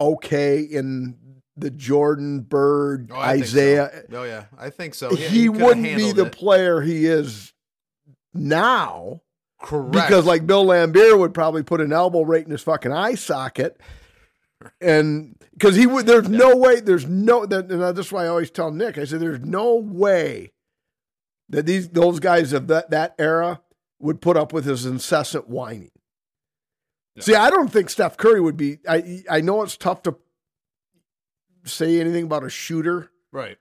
[0.00, 3.50] okay in the Jordan Bird Oh, I think so.
[3.58, 4.02] Isaiah.
[4.12, 5.10] Oh yeah, I think so.
[5.10, 6.32] Yeah, he could've wouldn't be the it.
[6.32, 7.52] player he is
[8.34, 9.20] now.
[9.60, 13.14] correct Because like Bill Laimbeer would probably put an elbow right in his fucking eye
[13.14, 13.80] socket.
[14.80, 18.70] And because he would, there's no way, there's no, that, that's why I always tell
[18.70, 20.52] Nick, I said, there's no way
[21.48, 23.60] that these, those guys of that, that era
[24.00, 25.90] would put up with his incessant whining.
[27.16, 27.22] Yeah.
[27.22, 30.16] See, I don't think Steph Curry would be, I, I know it's tough to
[31.68, 33.58] say anything about a shooter, right.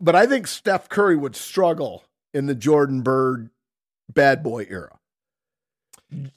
[0.00, 2.04] but I think Steph Curry would struggle
[2.34, 3.50] in the Jordan Bird
[4.12, 4.98] bad boy era.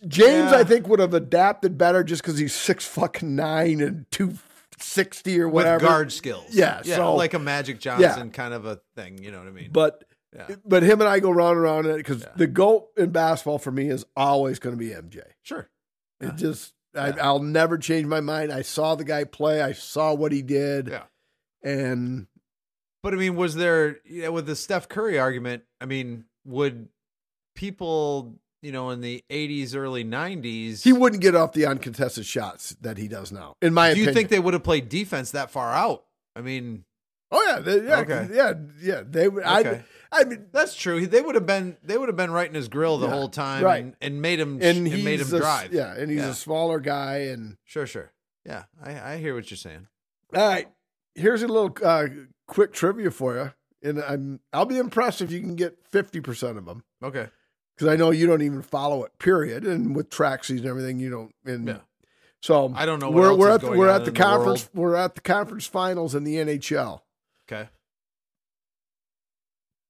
[0.08, 0.58] James, Yeah.
[0.58, 4.34] I think, would have adapted better just because he's six fucking nine and two
[4.80, 5.76] sixty or whatever.
[5.84, 6.48] With guard skills.
[6.50, 9.22] Yeah, yeah, so- like a Magic Johnson kind of a thing.
[9.22, 9.70] You know what I mean?
[9.72, 10.04] But
[10.36, 12.30] yeah, but him and I go round and round it because Yeah.
[12.36, 15.22] the goat in basketball for me is always going to be MJ.
[15.44, 15.70] sure.
[16.22, 17.16] It just I, Yeah.
[17.22, 18.52] I'll never change my mind.
[18.52, 19.62] I saw the guy play.
[19.62, 20.88] I saw what he did.
[20.88, 21.04] Yeah.
[21.64, 22.28] And
[23.04, 25.64] But I mean, was there you know, with the Steph Curry argument?
[25.82, 26.90] I mean, would
[27.56, 30.84] people you know in the '80s, early '90s?
[30.84, 33.56] he wouldn't get off the uncontested shots that he does now.
[33.62, 36.06] In my do opinion, you think they would have played defense that far out?
[36.36, 36.86] I mean,
[37.32, 38.28] Oh yeah, they, yeah, Okay.
[38.34, 39.02] yeah, yeah.
[39.08, 39.44] They would.
[39.44, 39.70] Okay.
[39.70, 41.06] I, I mean, that's true.
[41.06, 43.30] They would have been they would have been right in his grill the Yeah, whole
[43.30, 43.84] time, right.
[43.84, 45.72] and, and made him and and made him a, drive.
[45.74, 46.30] Yeah, and he's Yeah.
[46.32, 47.18] a smaller guy.
[47.32, 48.12] And Sure, sure.
[48.46, 49.88] Yeah, I, I hear what you're saying.
[50.36, 50.68] all right,
[51.16, 52.08] here's a little uh,
[52.48, 53.52] quick trivia for you,
[53.88, 57.28] and I'm I'll be impressed if you can get fifty percent of them Okay.
[57.76, 59.12] because I know you don't even follow it.
[59.20, 59.64] Period.
[59.66, 61.36] And with season and everything, you don't.
[61.46, 61.78] And Yeah.
[62.42, 64.70] so I don't know what we're we're at the, we're at the the conference.
[64.74, 67.02] we're at the conference finals in the NHL.
[67.52, 67.70] Okay.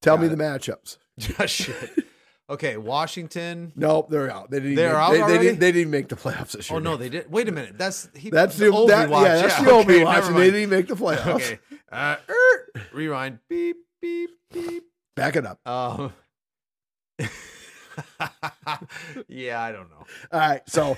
[0.02, 0.38] Tell Got me it.
[0.38, 0.98] the matchups.
[1.48, 2.06] Shit.
[2.50, 3.72] Okay, Washington.
[3.76, 4.50] Nope, they're out.
[4.50, 4.76] They didn't.
[4.76, 5.60] They're even, out they, they didn't.
[5.60, 6.78] They didn't make the playoffs this year.
[6.78, 7.32] Oh no, they did.
[7.32, 7.78] Wait a minute.
[7.78, 9.26] That's he, That's the, Obi that, watch.
[9.26, 11.36] yeah, that's the okay, Obi never watch, and they didn't make the playoffs.
[11.36, 11.60] Okay.
[11.92, 13.40] Uh, er, rewind.
[13.50, 14.84] Beep beep beep.
[15.16, 15.60] Back it up.
[15.68, 16.14] Um.
[19.28, 20.06] yeah, I don't know.
[20.32, 20.98] All right, so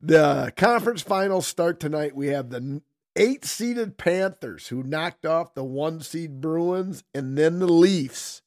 [0.00, 2.16] the conference finals start tonight.
[2.16, 2.82] We have the
[3.18, 8.42] eight-seeded Panthers who knocked off the one-seed Bruins, and then the Leafs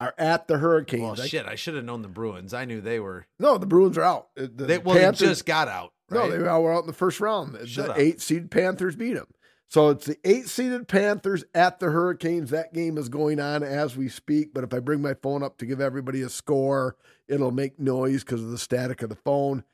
[0.00, 1.02] are at the Hurricanes.
[1.02, 1.46] Well, I- shit.
[1.46, 2.54] I should have known the Bruins.
[2.54, 3.26] I knew they were.
[3.38, 4.28] no, the Bruins are out.
[4.38, 5.92] Uh, the They well, Panthers, they just got out.
[6.10, 7.54] no, they were out in the first round.
[7.54, 7.98] The up.
[7.98, 9.26] eight-seed Panthers beat them.
[9.70, 12.48] So it's the eight seeded Panthers at the Hurricanes.
[12.48, 14.54] That game is going on as we speak.
[14.54, 16.96] But if I bring my phone up to give everybody a score,
[17.28, 19.64] it'll make noise because of the static of the phone.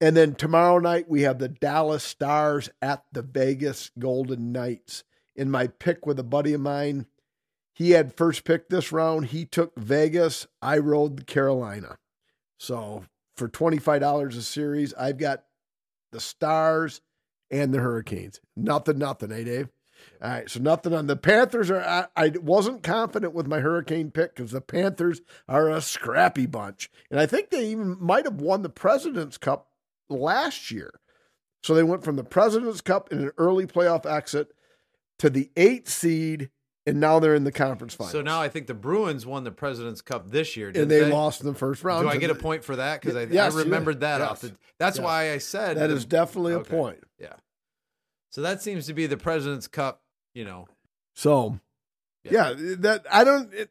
[0.00, 5.04] And then tomorrow night, we have the Dallas Stars at the Vegas Golden Knights.
[5.34, 7.06] In my pick with a buddy of mine,
[7.72, 9.26] he had first pick this round.
[9.26, 10.46] He took Vegas.
[10.62, 11.98] I rode the Carolina.
[12.58, 13.04] So
[13.36, 15.44] for $25 a series, I've got
[16.12, 17.00] the Stars
[17.50, 18.40] and the Hurricanes.
[18.56, 19.68] Nothing, nothing, eh, Dave?
[20.22, 21.82] All right, so nothing on the Panthers are.
[21.82, 26.90] I, I wasn't confident with my Hurricane pick because the Panthers are a scrappy bunch,
[27.10, 29.68] and I think they even might have won the President's Cup
[30.08, 30.90] last year.
[31.62, 34.48] So they went from the President's Cup in an early playoff exit
[35.18, 36.50] to the eight seed,
[36.86, 38.12] and now they're in the conference finals.
[38.12, 41.10] So now I think the Bruins won the President's Cup this year, and they, they?
[41.12, 42.04] lost in the first round.
[42.04, 43.00] Do I get a point for that?
[43.00, 44.30] Because I, Yes, I remembered that yes.
[44.30, 44.54] off the.
[44.78, 45.04] That's Yes.
[45.04, 47.02] why I said That the- is definitely a point.
[47.18, 47.34] Yeah.
[48.30, 50.02] So that seems to be the President's Cup.
[50.34, 50.68] You know.
[51.16, 51.58] So,
[52.22, 52.50] Yeah.
[52.50, 53.52] yeah, that I don't.
[53.52, 53.70] It,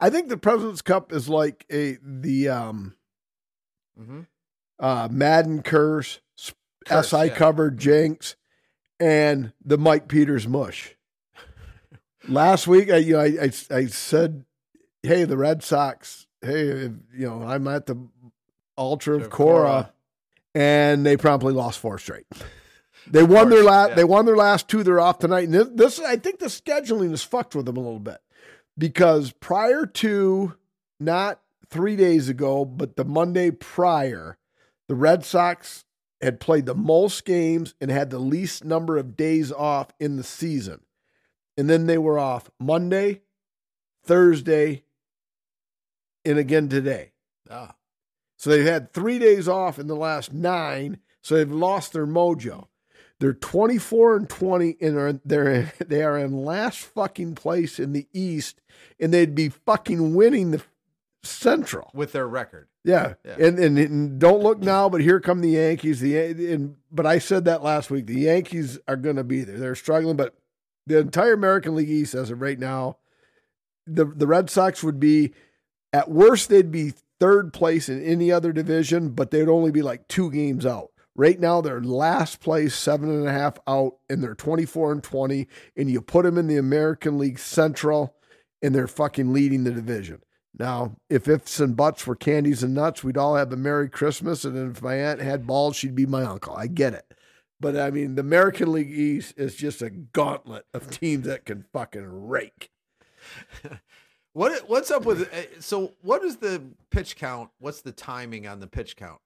[0.00, 2.96] I think the President's Cup is like a the um
[3.96, 4.22] hmm
[4.78, 6.20] uh Madden curse,
[6.86, 7.28] Curse, SI yeah.
[7.34, 8.36] covered jinx,
[9.00, 10.94] and the Mike Peters mush.
[12.28, 14.44] Last week, I you know I, I I said,
[15.02, 17.96] hey, the Red Sox, hey, if, you know I'm at the
[18.76, 19.92] altar of Cora,
[20.54, 22.26] and they promptly lost four straight.
[23.08, 23.90] They won their last.
[23.90, 23.94] yeah.
[23.96, 24.82] They won their last two.
[24.82, 25.44] They're off tonight.
[25.44, 28.18] And this, this, I think, the scheduling is fucked with them a little bit
[28.76, 30.54] because prior to
[30.98, 34.38] not three days ago, but the Monday prior,
[34.88, 35.84] the Red Sox
[36.20, 40.24] had played the most games and had the least number of days off in the
[40.24, 40.80] season,
[41.56, 43.22] and then they were off Monday,
[44.04, 44.84] Thursday,
[46.24, 47.12] and again today.
[47.50, 47.74] Ah.
[48.38, 52.68] So they've had three days off in the last nine, so they've lost their mojo.
[53.18, 58.06] They're 24 and 20 and are they're they are in last fucking place in the
[58.12, 58.60] East,
[59.00, 60.62] and they'd be fucking winning the
[61.22, 61.90] Central.
[61.92, 62.68] With their record.
[62.86, 63.14] Yeah.
[63.24, 63.34] Yeah.
[63.46, 66.00] And, and and don't look now, but here come the Yankees.
[66.00, 66.16] The
[66.52, 68.06] and but I said that last week.
[68.06, 69.58] The Yankees are going to be there.
[69.58, 70.36] They're struggling, but
[70.86, 72.98] the entire American League East as of right now,
[73.88, 75.34] the the Red Sox would be
[75.92, 80.06] at worst they'd be third place in any other division, but they'd only be like
[80.06, 80.90] two games out.
[81.16, 85.48] Right now, they're last place, seven and a half out, and they're 24 and 20.
[85.74, 88.14] And you put them in the American League Central,
[88.62, 90.20] and they're fucking leading the division.
[90.58, 94.44] Now, if ifs and buts were candies and nuts, we'd all have a Merry Christmas.
[94.44, 96.54] And if my aunt had balls, she'd be my uncle.
[96.54, 97.12] I get it.
[97.60, 101.64] But I mean, the American League East is just a gauntlet of teams that can
[101.72, 102.70] fucking rake.
[104.36, 107.48] What what's up with uh, so what is the pitch count?
[107.58, 109.18] What's the timing on the pitch count?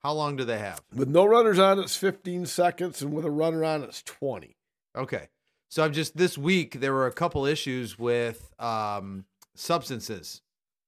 [0.00, 0.82] How long do they have?
[0.92, 4.56] With no runners on, it's 15 seconds, and with a runner on, it's 20.
[4.98, 5.28] Okay.
[5.68, 10.42] So I'm just this week there were a couple issues with um substances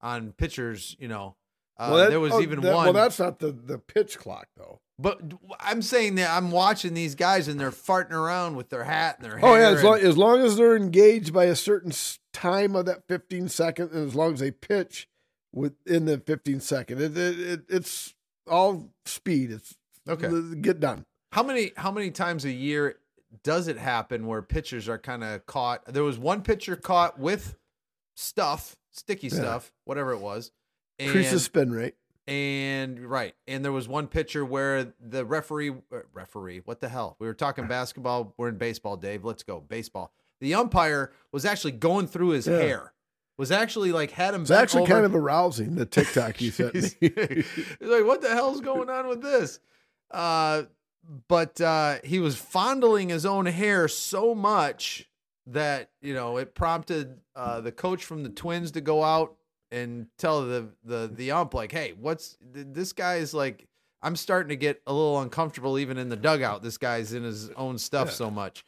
[0.05, 1.35] on pitchers, you know.
[1.77, 4.49] Uh, that- there was oh, even that- one Well, that's not the, the pitch clock,
[4.57, 4.81] though.
[4.97, 5.21] But
[5.59, 9.25] I'm saying that I'm watching these guys and they're farting around with their hat and
[9.25, 9.51] their hair.
[9.51, 9.71] Oh, yeah.
[9.71, 11.91] As long, as long as they're engaged by a certain
[12.33, 15.09] time of that 15 second, and as long as they pitch
[15.53, 18.15] within the 15 second, it, it, it, it's
[18.49, 19.51] all speed.
[19.51, 19.75] It's
[20.09, 20.29] Okay.
[20.61, 21.07] Get done.
[21.33, 22.97] How many how many times a year
[23.43, 25.83] does it happen where pitchers are kind of caught?
[25.87, 27.57] There was one pitcher caught with
[28.15, 29.35] stuff, sticky Yeah.
[29.37, 30.51] stuff, whatever it was.
[30.99, 31.95] And, Increase the spin rate.
[32.29, 37.17] and right, and there was one pitcher where the referee uh, referee, what the hell?
[37.19, 39.25] We were talking basketball, we're in baseball, Dave.
[39.25, 40.13] Let's go baseball.
[40.41, 42.59] The umpire was actually going through his Yeah.
[42.59, 42.91] hair.
[43.37, 44.43] Was actually like had him.
[44.43, 44.93] It's actually over.
[44.93, 46.81] kind of arousing, the TikTok you sent me.
[47.01, 47.45] He's
[47.81, 49.59] like, what the hell's going on with this?
[50.13, 50.63] Uh,
[51.27, 55.09] but uh, he was fondling his own hair so much
[55.47, 59.37] that you know it prompted uh, the coach from the Twins to go out
[59.71, 63.67] and tell the the the ump like, hey, what's th- this guy is like?
[64.03, 66.63] I'm starting to get a little uncomfortable even in the dugout.
[66.63, 68.13] This guy's in his own stuff Yeah.
[68.13, 68.65] so much,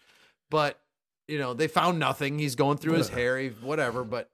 [0.51, 0.81] but
[1.29, 2.39] you know they found nothing.
[2.39, 4.03] He's going through his hair, he, whatever.
[4.05, 4.31] But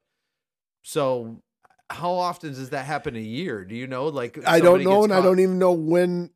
[0.82, 1.43] so
[1.90, 3.64] how often does that happen a year?
[3.64, 4.07] Do you know?
[4.07, 6.30] Like I don't know, and I don't even know when.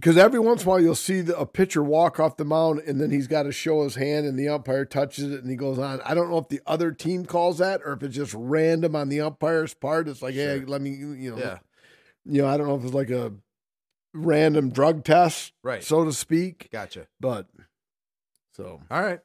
[0.00, 2.78] Because every once in a while you'll see the, a pitcher walk off the mound,
[2.86, 5.56] and then he's got to show his hand, and the umpire touches it, and he
[5.56, 6.00] goes on.
[6.06, 9.10] I don't know if the other team calls that, or if it's just random on
[9.10, 10.08] the umpire's part.
[10.08, 11.58] It's like, hey, let me, you know, Yeah,
[12.24, 13.34] you know, I don't know if it's like a
[14.14, 15.84] random drug test, right.
[15.84, 16.70] so to speak.
[16.72, 17.06] Gotcha.
[17.20, 17.48] But
[18.54, 19.20] so, All right.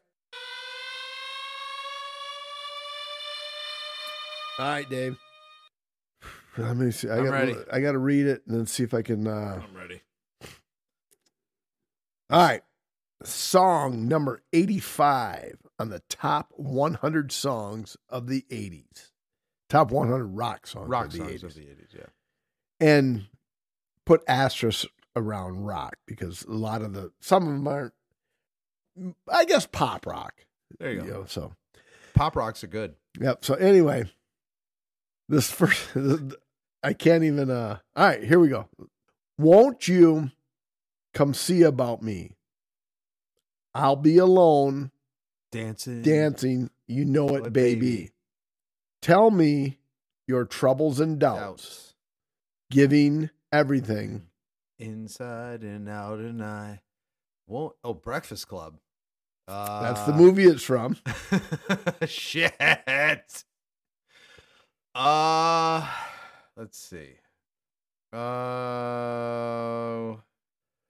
[4.59, 5.15] all right, Dave.
[6.57, 7.09] Let me see.
[7.09, 7.55] I I'm got, ready.
[7.71, 9.25] I got to read it and then see if I can.
[9.25, 10.01] Uh, I'm ready.
[12.29, 12.61] All right.
[13.23, 19.11] song number 85 on the top 100 songs of the 80s.
[19.69, 21.43] Top 100 rock songs Rock of the songs 80s.
[21.43, 22.05] of the 80s, yeah.
[22.79, 23.27] and
[24.05, 27.93] put asterisks around rock because a lot of the some of them aren't
[29.31, 30.33] I guess pop rock.
[30.79, 31.05] There you go.
[31.05, 31.53] know, so
[32.13, 32.95] Pop rocks are good.
[33.19, 33.43] Yep.
[33.43, 34.05] So anyway,
[35.27, 35.89] this first,
[36.83, 37.49] I can't even.
[37.49, 38.69] uh All right, here we go.
[39.37, 40.31] Won't you
[41.15, 42.35] come see about me?
[43.73, 44.91] I'll be alone
[45.51, 46.03] Dancing.
[46.03, 46.69] dancing.
[46.87, 47.79] You know it, baby.
[47.79, 48.11] baby?
[49.01, 49.79] Tell me
[50.27, 51.95] your troubles and doubts, Doubts.
[52.69, 54.27] giving everything.
[54.77, 56.81] Inside and out and I
[57.47, 57.75] won't.
[57.83, 58.77] Oh, Breakfast Club.
[59.47, 60.97] Uh, That's the movie it's from.
[62.07, 62.53] Shit.
[64.95, 65.87] Uh,
[66.57, 67.09] let's see.
[68.11, 70.15] Uh,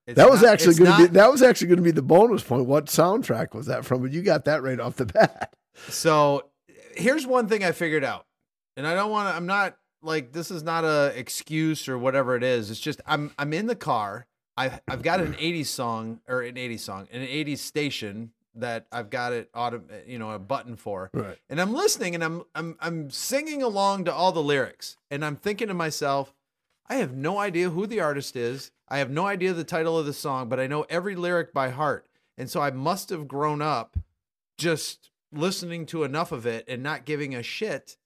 [0.07, 2.01] it's that was not- actually going to be that was actually going to be the
[2.01, 2.65] bonus point.
[2.65, 4.01] What soundtrack was that from?
[4.01, 5.53] But you got that right off the bat.
[5.89, 6.49] So
[6.95, 8.25] here's one thing I figured out,
[8.77, 9.35] and I don't want to.
[9.35, 12.69] I'm not like this is not a excuse or whatever it is.
[12.71, 14.25] It's just I'm I'm in the car.
[14.57, 19.09] I I've got an '80s song or an '80s song, an '80s station that I've
[19.09, 21.37] got it auto, you know, a button for, Right.
[21.49, 25.35] and I'm listening and I'm I'm I'm singing along to all the lyrics, and I'm
[25.35, 26.33] thinking to myself,
[26.87, 28.71] I have no idea who the artist is.
[28.87, 31.69] I have no idea the title of the song, but I know every lyric by
[31.69, 32.07] heart,
[32.37, 33.97] and so I must have grown up
[34.57, 37.97] just listening to enough of it and not giving a shit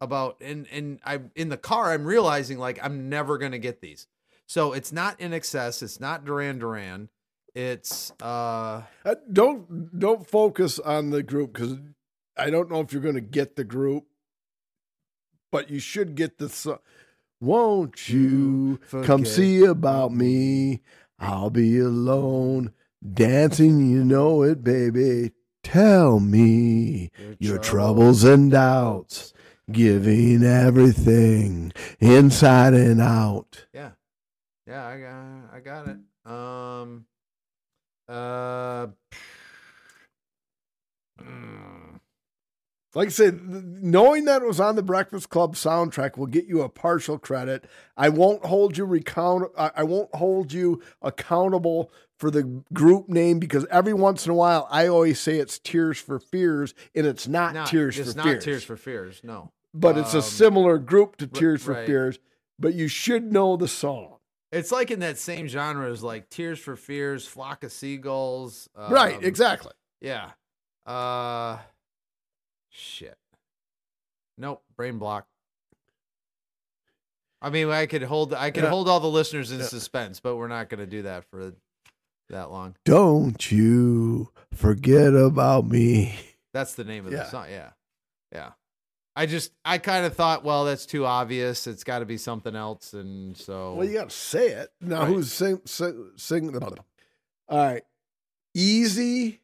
[0.00, 3.80] about and and I in the car I'm realizing like I'm never going to get
[3.80, 4.06] these.
[4.46, 7.08] So it's not INXS, it's not Duran Duran.
[7.54, 11.78] It's uh Uh, don't don't focus on the group because
[12.36, 14.06] I don't know if you're going to get the group,
[15.52, 16.78] but you should get the.
[17.40, 20.82] Won't you come see about me?
[21.18, 22.72] I'll be alone
[23.12, 23.90] dancing.
[23.90, 25.32] You know it, baby.
[25.62, 29.32] Tell me your troubles and doubts,
[29.70, 33.66] giving everything inside and out.
[33.72, 33.90] Yeah.
[34.66, 35.96] Yeah, I got I got it.
[36.30, 37.06] Um
[38.08, 38.86] uh
[41.20, 42.00] mm,
[42.94, 43.40] Like I said,
[43.82, 47.64] knowing that it was on the Breakfast Club soundtrack will get you a partial credit.
[47.96, 49.50] I won't hold you recount.
[49.56, 54.68] I won't hold you accountable for the group name because every once in a while
[54.70, 58.26] I always say it's Tears for Fears and it's not, not, Tears it's for not
[58.26, 58.44] Fears.
[58.44, 59.20] Tears for Fears.
[59.24, 59.50] No.
[59.74, 61.86] but it's a um, similar group to Tears for right.
[61.86, 62.18] Fears.
[62.58, 64.18] But you should know the song,
[64.52, 68.68] It's like in that same genre as like Tears for Fears, Flock of Seagulls.
[68.76, 69.16] right?
[69.16, 69.72] um, Exactly.
[70.00, 70.30] Yeah.
[70.86, 71.58] Uh
[72.74, 73.16] shit.
[74.36, 75.26] Nope, brain block.
[77.40, 78.70] I mean, I could hold I could Yeah.
[78.70, 79.66] hold all the listeners in Yeah.
[79.66, 81.52] suspense, but we're not going to do that for
[82.30, 82.74] that long.
[82.84, 86.18] Don't you forget about me.
[86.52, 87.24] That's the name of Yeah.
[87.24, 87.46] the song.
[87.50, 87.72] Yeah.
[88.32, 88.52] Yeah.
[89.14, 91.66] I just I kind of thought, well, that's too obvious.
[91.68, 94.72] It's got to be something else and so Well, you got to say it.
[94.80, 95.08] Now, Right.
[95.08, 96.60] who's sing, sing, sing the
[97.48, 97.84] All right.
[98.54, 99.42] Easy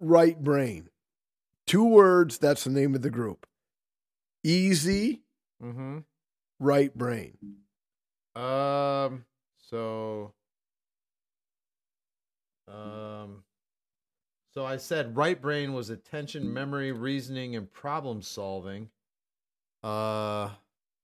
[0.00, 0.89] right brain.
[1.70, 2.38] Two words.
[2.38, 3.46] That's the name of the group.
[4.42, 5.22] Easy
[5.62, 6.04] Mhm.
[6.58, 7.38] right brain.
[8.34, 9.24] Um.
[9.56, 10.32] So.
[12.66, 13.44] Um.
[14.52, 18.90] So I said right brain was attention, memory, reasoning, and problem solving.
[19.84, 20.50] Uh,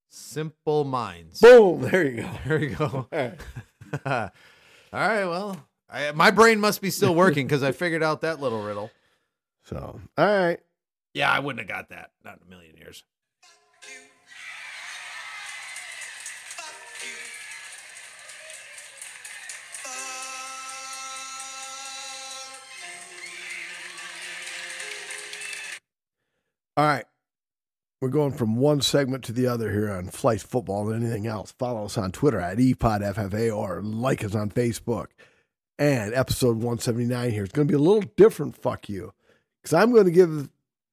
[0.08, 1.40] simple minds.
[1.40, 1.82] Boom.
[1.82, 2.30] There you go.
[2.44, 2.84] There you go.
[2.86, 3.40] All right.
[4.04, 4.30] All
[4.92, 5.24] right.
[5.26, 8.90] Well, I, my brain must be still working because I figured out that little riddle.
[9.66, 10.60] So, all right.
[11.12, 12.10] Yeah, I wouldn't have got that.
[12.24, 13.02] Not in a million years.
[26.76, 27.04] All right.
[28.00, 31.50] We're going from one segment to the other here on Flight Football and anything else.
[31.50, 35.06] Follow us on Twitter at EPODFFA or like us on Facebook.
[35.78, 39.12] And episode 179 here is going to be a little different, fuck you.
[39.66, 40.48] Because I'm going to give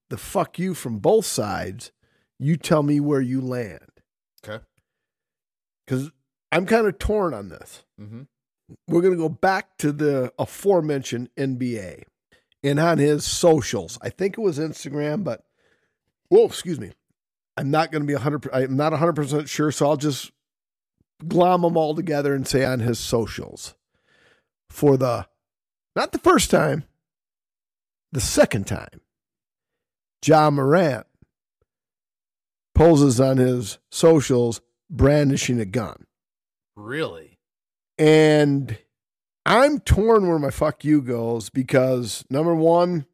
[0.10, 1.92] the fuck you from both sides.
[2.40, 3.88] You tell me where you land.
[4.44, 4.64] Okay.
[5.86, 6.10] Because
[6.52, 8.24] I'm kind of torn on this Mm-hmm.
[8.88, 12.06] we're going to go back to the aforementioned NBA
[12.64, 14.00] and on his socials.
[14.02, 15.44] I think it was Instagram, but
[16.30, 16.94] whoa, excuse me.
[17.56, 20.32] I'm not going to be 100 I'm not 100% sure, so I'll just
[21.28, 23.76] glom them all together and say on his socials.
[24.72, 25.28] For the
[25.96, 26.86] not the first time,
[28.14, 29.02] the second time.
[30.22, 31.06] John Morant
[32.74, 36.06] poses on his socials brandishing a gun.
[36.76, 37.40] Really?
[37.98, 38.78] And
[39.46, 43.06] I'm torn where my fuck you goes because number one,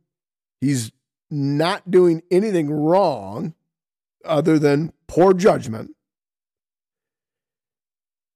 [0.61, 0.91] he's
[1.31, 3.53] not doing anything wrong
[4.25, 5.95] other than poor judgment.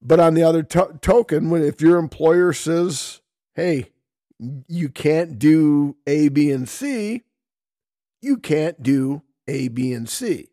[0.02, 3.22] But on the other to- token, when if your employer says,
[3.56, 3.93] "Hey,
[4.40, 7.24] you can't do A, B, and C,"
[8.22, 10.50] you can't do A, B, and C.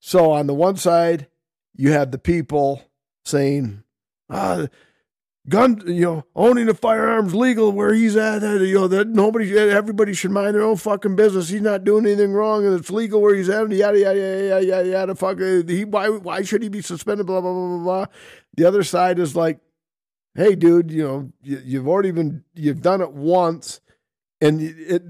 [0.00, 1.28] So on the one side,
[1.74, 2.82] you have the people
[3.24, 3.82] saying,
[4.28, 4.66] "Ah,
[5.48, 8.42] gun, you know, owning a firearm's legal where he's at.
[8.42, 11.48] You know that nobody, everybody should mind their own fucking business.
[11.48, 13.70] He's not doing anything wrong, and it's legal where he's at.
[13.70, 14.88] Yada yada yada yada yada.
[14.88, 17.26] yada fuck, uh, he why why should he be suspended?
[17.26, 18.06] Blah blah blah blah blah.
[18.56, 19.58] The other side is like,
[20.34, 23.80] hey, dude, you know, you, you've already been, you've done it once,
[24.40, 25.02] and it.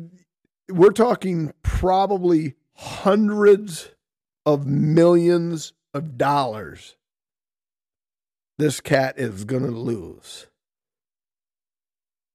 [0.71, 3.91] We're talking probably hundreds
[4.47, 6.97] of millions of dollars
[8.59, 10.47] this cat is going to lose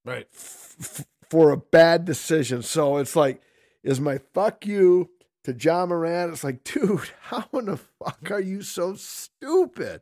[0.06, 0.28] Right.
[0.34, 2.62] f- for a bad decision.
[2.64, 3.42] So it's like,
[3.84, 5.10] is my fuck you
[5.44, 6.32] to John Morant?
[6.32, 10.02] It's like, dude, how in the fuck are you so stupid?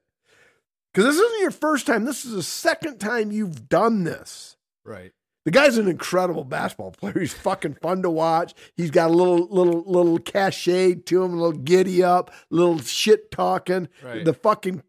[0.95, 2.05] Because this isn't your first time.
[2.05, 4.55] This is the second time you've done this.
[4.85, 5.11] Right.
[5.43, 7.19] The guy's an incredible basketball player.
[7.19, 8.53] He's fucking fun to watch.
[8.77, 13.29] He's got a little, little, little cachet to him, a little giddy up, little shit
[13.29, 13.89] talking.
[14.01, 14.23] Right.
[14.23, 14.83] The fucking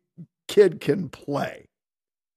[0.47, 1.71] kid can play.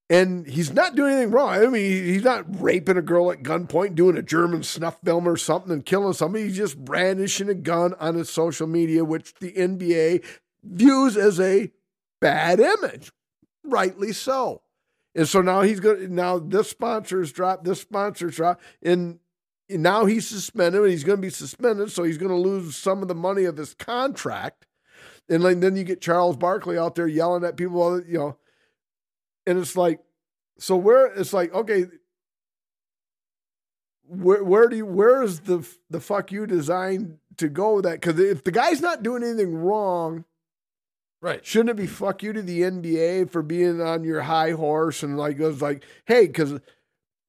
[0.10, 1.54] And he's not doing anything wrong.
[1.54, 5.38] I mean, he's not raping a girl at gunpoint, doing a German snuff film or
[5.38, 6.46] something and killing somebody.
[6.46, 10.26] He's just brandishing a gun on his social media, which the NBA
[10.64, 11.72] views as a
[12.20, 13.12] bad image.
[13.70, 14.62] Rightly so.
[15.16, 19.20] And so now he's going now this sponsor's dropped, this sponsor's dropped, and
[19.70, 21.92] now he's suspended and he's going to be suspended.
[21.92, 24.66] So he's going to lose some of the money of his contract.
[25.28, 28.38] And then you get Charles Barkley out there yelling at people, you know,
[29.46, 30.00] and it's like,
[30.58, 31.86] so where it's like, okay,
[34.10, 38.02] where where do you where is the the fuck you designed to go with that?
[38.02, 40.26] Because if the guy's not doing anything wrong,
[41.22, 41.46] Right.
[41.46, 45.18] shouldn't it be fuck you to the NBA for being on your high horse and
[45.18, 46.60] like it was like, hey, because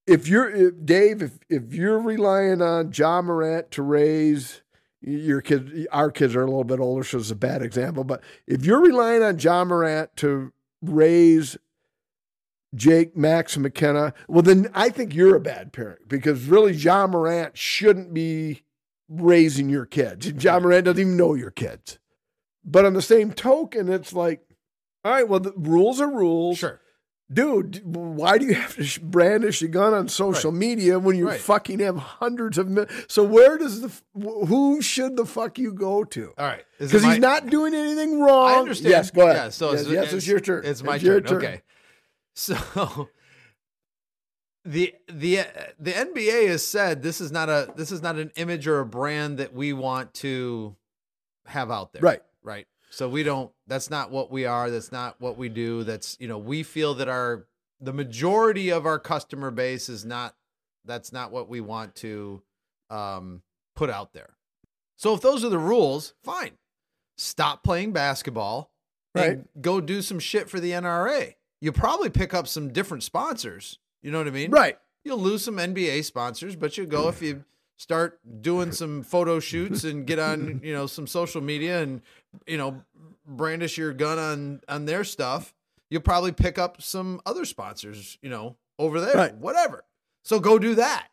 [0.07, 4.63] if you're if, Dave, if if you're relying on John Morant to raise
[5.01, 8.05] your kids, our kids are a little bit older, so it's a bad example.
[8.05, 11.57] But if you're relying on John Morant to raise
[12.75, 17.11] Jake, Max, and McKenna, well, then I think you're a bad parent because really John
[17.11, 18.63] Morant shouldn't be
[19.09, 20.31] raising your kids.
[20.33, 21.99] John Morant doesn't even know your kids.
[22.65, 24.43] But on the same token, it's like,
[25.05, 26.59] all right, well, the rules are rules.
[26.59, 26.81] Sure.
[27.33, 31.41] Dude, why do you have to brandish a gun on social media when you Right.
[31.41, 36.03] fucking have hundreds of mil- So where does the who should the fuck you go
[36.05, 36.35] to?
[36.37, 36.65] All right.
[36.81, 38.51] Because my- he's not doing anything wrong.
[38.51, 38.91] I understand.
[38.91, 39.37] Yes, go ahead.
[39.37, 40.63] Yeah, so yes, it's, yes, it's, your turn.
[40.65, 41.37] It's my your turn.
[41.39, 41.63] Okay.
[42.35, 43.09] So
[44.65, 45.41] the the
[45.79, 48.87] the NBA has said this is not a this is not an image or a
[48.87, 50.77] brand that we want to
[51.47, 52.03] have out there.
[52.03, 52.23] Right.
[52.43, 52.67] Right.
[52.91, 55.85] So we don't that's not what we are, that's not what we do.
[55.85, 57.47] That's you know, we feel that our
[57.81, 60.35] the majority of our customer base is not
[60.85, 62.43] that's not what we want to
[62.91, 63.43] um
[63.77, 64.35] put out there.
[64.97, 66.53] So if those are the rules, fine.
[67.17, 68.71] Stop playing basketball
[69.15, 71.35] and go do some shit for the NRA.
[71.61, 73.79] You'll probably pick up some different sponsors.
[74.03, 74.51] You know what I mean?
[74.51, 74.79] Right.
[75.05, 77.45] You'll lose some NBA sponsors, but you'll go if you
[77.77, 82.03] start doing some photo shoots and get on, you know, some social media and,
[82.47, 82.83] you know,
[83.27, 85.55] brandish your gun on on their stuff.
[85.89, 89.35] You'll probably pick up some other sponsors, you know, over there, Right.
[89.37, 89.85] whatever.
[90.25, 91.09] So go do that.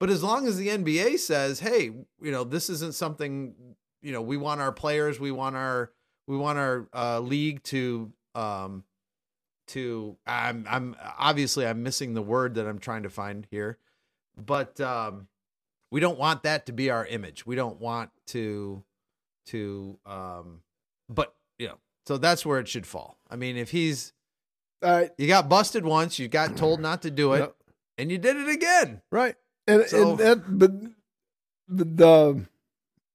[0.00, 3.54] But as long as the NBA says, "Hey, you know, this isn't something,
[4.02, 5.92] you know, we want our players, we want our
[6.26, 8.84] we want our uh, league to um
[9.68, 13.78] to I'm I'm obviously I'm missing the word that I'm trying to find here,
[14.36, 15.28] but um
[15.90, 17.46] we don't want that to be our image.
[17.46, 18.84] We don't want to
[19.48, 20.62] to um
[21.08, 23.18] but you know, so that's where it should fall.
[23.30, 24.12] I mean, if he's
[24.82, 25.10] All right.
[25.18, 27.54] you got busted once, you got told not to do it,
[27.98, 29.02] and you did it again.
[29.10, 29.34] Right.
[29.66, 30.70] And, So- and that, but
[31.68, 32.46] the, the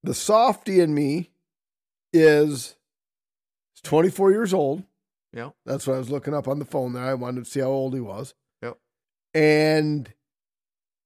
[0.04, 1.30] the softy in me
[2.12, 2.76] is
[3.84, 4.84] 24 years old.
[5.34, 5.50] yeah?
[5.66, 7.04] That's what I was looking up on the phone there.
[7.04, 8.34] I wanted to see how old he was.
[8.62, 8.78] Yep.
[9.34, 10.14] And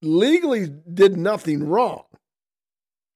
[0.02, 2.04] legally did nothing wrong.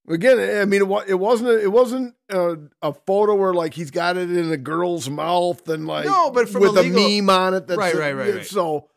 [0.10, 3.92] Again, I mean, it, it wasn't a, it wasn't a, a photo where like he's
[3.92, 6.90] got it in a girl's mouth and like No, but from with a a,
[7.22, 7.68] meme on it.
[7.68, 8.46] That's Right, right, right, right.
[8.46, 8.90] So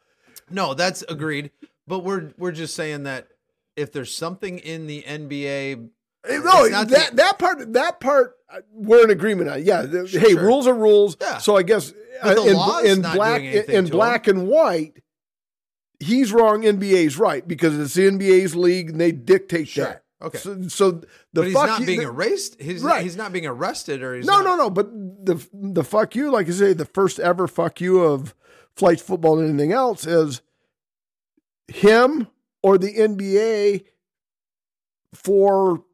[0.51, 1.51] No, that's agreed.
[1.87, 3.29] But we're we're just saying that
[3.77, 5.89] if there's something in the NBA,
[6.27, 9.63] No, that the- that part that part uh, we're in agreement on.
[9.63, 10.43] Yeah, the- Sure, hey, sure.
[10.43, 11.19] rules are rules.
[11.21, 11.37] Yeah.
[11.39, 15.03] So I guess uh, in, in black in black and white,
[16.01, 19.85] he's wrong, NBA's right because it's the NBA's league and they dictate Sure.
[19.85, 20.04] that.
[20.25, 20.39] Okay.
[20.39, 22.61] So, so the but he's fuck not you- being erased.
[22.61, 23.03] He's Right.
[23.03, 24.71] he's not being arrested or he's no, not, no, no.
[24.71, 28.35] But the the fuck you, like I say, the first ever fuck you of
[28.77, 30.41] flight football and anything else is
[31.69, 32.29] him
[32.63, 33.85] or the NBA
[35.15, 35.85] for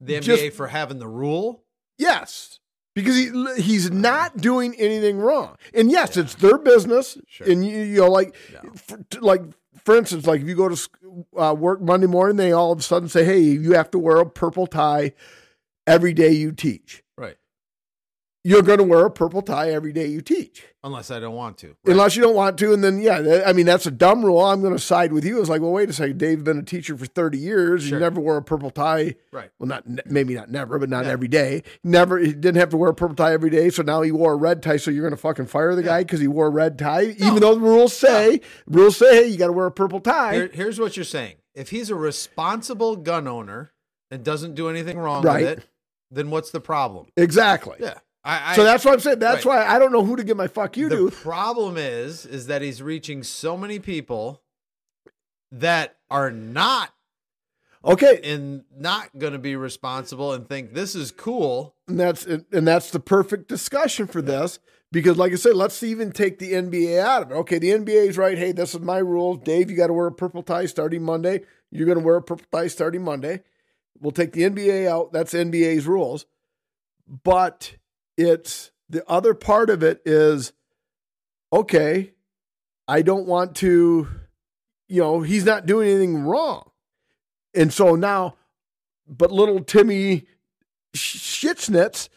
[0.00, 1.64] The NBA just- for having the rule.
[1.98, 2.56] yes.
[2.92, 3.30] Because he
[3.62, 7.16] he's not doing anything wrong, and yes, it's their business.
[7.28, 7.48] Sure.
[7.48, 8.62] And you, you know, like, Yeah.
[8.74, 9.42] for, like
[9.84, 10.90] for instance, like if you go to
[11.36, 14.18] uh, work Monday morning, they all of a sudden say, "Hey, you have to wear
[14.18, 15.12] a purple tie
[15.86, 17.02] every day you teach."
[18.42, 18.50] Right.
[18.52, 20.64] You're going to wear a purple tie every day you teach.
[20.82, 21.76] Unless I don't want to.
[21.84, 22.72] unless you don't want to.
[22.72, 24.40] And then, yeah, I mean, that's a dumb rule.
[24.40, 25.38] I'm going to side with you.
[25.40, 26.16] It's like, well, wait a second.
[26.16, 27.82] Dave's been a teacher for 30 years.
[27.82, 27.98] Sure.
[27.98, 29.16] You never wore a purple tie.
[29.30, 29.50] Right.
[29.58, 31.10] Well, not maybe not never, but not Yeah.
[31.10, 31.64] every day.
[31.84, 32.16] Never.
[32.18, 33.68] He didn't have to wear a purple tie every day.
[33.68, 34.78] So now he wore a red tie.
[34.78, 37.40] So you're going to fucking fire the guy because he wore a red tie, even
[37.40, 40.32] though the rules say rules say hey, you got to wear a purple tie.
[40.34, 41.36] Here- here's what you're saying.
[41.54, 43.72] If he's a responsible gun owner
[44.10, 45.42] and doesn't do anything wrong Right.
[45.44, 45.64] with it,
[46.10, 47.06] then what's the problem?
[47.18, 47.76] exactly.
[47.80, 47.98] Yeah.
[48.24, 49.18] I, I, So that's what I'm saying.
[49.18, 49.66] That's Right.
[49.66, 51.04] why I don't know who to give my fuck you the to.
[51.10, 54.42] The problem is is that he's reaching so many people
[55.52, 56.90] that are not
[57.82, 61.74] Okay, and not going to be responsible and think this is cool.
[61.88, 64.58] and that's and that's the perfect discussion for this
[64.92, 67.34] because like i said let's even take the nba out of it.
[67.36, 68.36] Okay the nba is right.
[68.36, 69.38] Hey this is my rules.
[69.44, 71.40] Dave you got to wear a purple tie starting monday.
[71.70, 73.40] You're going to wear a purple tie starting monday.
[73.98, 75.12] We'll take the nba out.
[75.14, 76.26] That's nba's rules.
[77.24, 77.76] But
[78.20, 80.52] it's the other part of it is
[81.52, 82.12] okay
[82.88, 84.06] i don't want to
[84.88, 86.70] you know he's not doing anything wrong
[87.54, 88.34] and so now
[89.08, 90.26] but little timmy
[90.94, 92.08] Sh- shitsnitz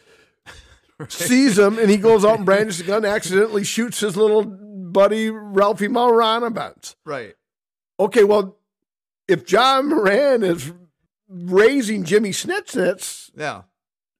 [1.08, 5.28] sees him and he goes out and brandishes a gun, accidentally shoots his little buddy
[5.30, 6.94] Ralphie Maranabans.
[7.04, 7.34] Right.
[7.98, 8.58] Okay, well,
[9.26, 10.72] if John Morant is
[11.28, 13.62] raising Jimmy Snitsnitz, Yeah.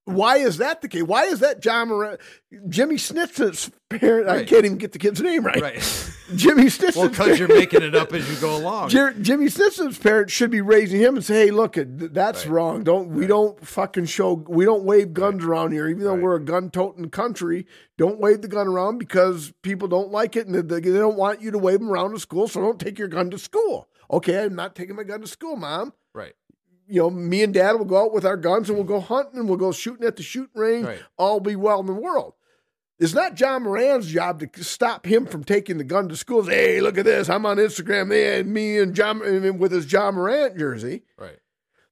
[0.07, 1.03] Why is that the case?
[1.03, 2.21] Why is that John Morant,
[2.69, 4.29] Jimmy Snitsnitz's parent?
[4.29, 5.59] I can't even get the kid's name right.
[5.61, 6.11] Right.
[6.37, 8.91] Jimmy Snitsnitz's well, because you're making it up as you go along.
[8.91, 12.53] Jer- Jimmy Snitsnitz's parents should be raising him and say, "Hey, look, th- that's Right.
[12.53, 12.85] wrong.
[12.85, 16.23] Don't we don't fucking show we don't wave guns around here, even though Right.
[16.23, 17.67] we're a gun-toting country.
[17.97, 21.41] Don't wave the gun around because people don't like it and they, they don't want
[21.41, 22.47] you to wave them around to school.
[22.47, 23.89] So don't take your gun to school.
[24.11, 25.95] Okay, I'm not taking my gun to school, mom.
[26.87, 29.39] You know, me and dad will go out with our guns and we'll go hunting
[29.41, 30.87] and we'll go shooting at the shooting range.
[30.87, 31.03] Right.
[31.17, 32.35] All be well in the world.
[32.99, 36.45] It's not John Morant's job to stop him from taking the gun to school.
[36.45, 37.29] Say, hey, look at this.
[37.29, 38.13] I'm on Instagram.
[38.13, 39.19] Hey, me and John
[39.59, 41.03] with his John Morant jersey.
[41.19, 41.39] Right.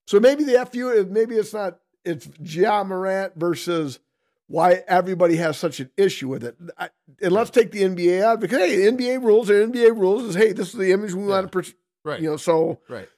[0.06, 3.98] So maybe the FU, maybe it's not, it's John Morant versus
[4.46, 6.56] why everybody has such an issue with it.
[6.78, 6.90] I,
[7.20, 10.34] and let's take the NBA out because, hey, the NBA rules are NBA rules is,
[10.34, 11.74] hey, this is the image we want to, pers-
[12.04, 12.20] Right.
[12.20, 13.08] you know, so, Right.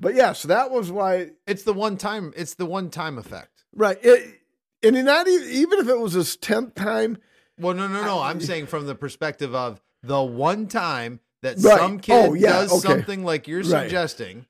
[0.00, 2.32] But yeah, so that was why, It's the one time.
[2.36, 3.64] It's the one time effect.
[3.74, 3.98] right.
[4.02, 4.40] It,
[4.82, 7.18] and not even, even if it was his 10th time,
[7.58, 8.20] Well, no, no, no.
[8.22, 11.78] I'm saying from the perspective of the one time that Right.
[11.78, 12.88] some kid Oh, yeah, does okay.
[12.94, 13.82] something like you're Right.
[13.84, 14.46] suggesting.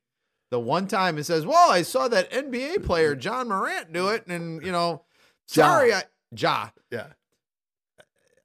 [0.53, 4.27] The one time it says, "Well, I saw that NBA player John Morant do it,"
[4.27, 5.03] and you know,
[5.53, 5.65] Ja.
[5.65, 6.03] sorry, I,
[6.37, 7.07] Ja, yeah.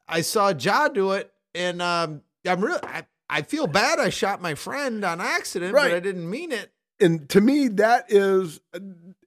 [0.08, 4.00] I saw Ja do it, and um, I'm really, I, I feel bad.
[4.00, 5.90] I shot my friend on accident, Right.
[5.90, 6.72] but I didn't mean it.
[7.00, 8.60] And to me, that is,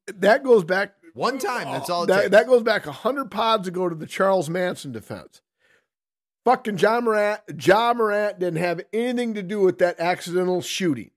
[0.07, 1.65] that goes back One time.
[1.71, 2.05] That's all.
[2.05, 2.31] It that, takes.
[2.31, 5.43] that goes back 100 pods ago to the Charles Manson defense.
[6.45, 11.11] Fucking John Morant, John Morant didn't have anything to do with that accidental shooting.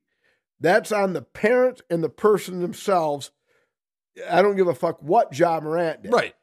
[0.59, 3.31] That's on the parent and the person themselves.
[4.29, 6.11] I don't give a fuck what John Morant did.
[6.13, 6.35] right.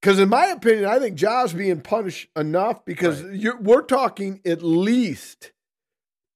[0.00, 3.36] Because in my opinion, I think Ja's being punished enough because Right.
[3.36, 5.52] you're, we're talking at least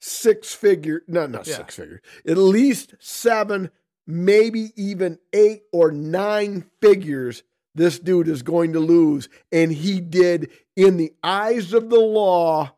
[0.01, 1.57] six figure, no, not Yeah.
[1.57, 3.71] six figure, at least seven,
[4.07, 7.43] maybe even eight or nine figures
[7.75, 9.29] this dude is going to lose.
[9.53, 12.73] And he did, in the eyes of the law,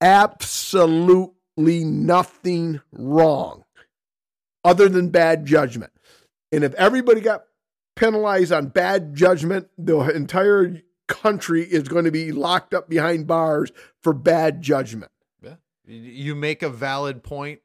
[0.00, 3.64] absolutely nothing wrong
[4.64, 5.92] other than bad judgment.
[6.50, 7.44] And if everybody got
[7.96, 13.72] penalized on bad judgment, the entire country is going to be locked up behind bars
[14.02, 15.10] for bad judgment.
[15.86, 15.94] Yeah.
[15.96, 17.60] You- make a valid point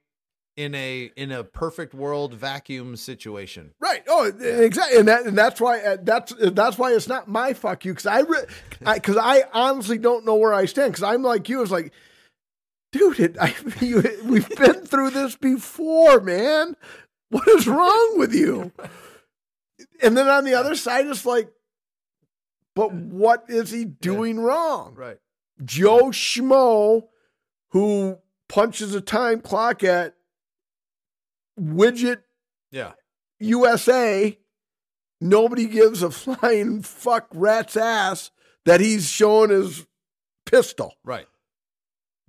[0.55, 3.73] in a in a perfect world vacuum situation.
[3.79, 4.03] Right.
[4.07, 4.99] Oh, exactly.
[4.99, 8.07] And that and that's why uh, that's that's why it's not my fuck you because
[8.07, 8.23] I
[8.95, 11.61] because I, honestly don't know where I stand because I'm like you.
[11.61, 11.93] It's like,
[12.91, 16.75] dude, it, I, you, we've been through this before, man.
[17.29, 18.71] What is wrong with you?
[20.01, 21.51] And then on the other side, it's like,
[22.75, 24.93] but what is he doing wrong?
[24.95, 25.17] Right.
[25.63, 27.07] Joe Schmo,
[27.69, 28.17] who
[28.49, 30.15] punches a time clock at
[31.59, 32.21] widget
[32.71, 32.93] Yeah.
[33.39, 34.37] USA.
[35.19, 38.31] Nobody gives a flying fuck rat's ass
[38.65, 39.85] that he's showing his
[40.45, 40.93] pistol.
[41.03, 41.27] Right.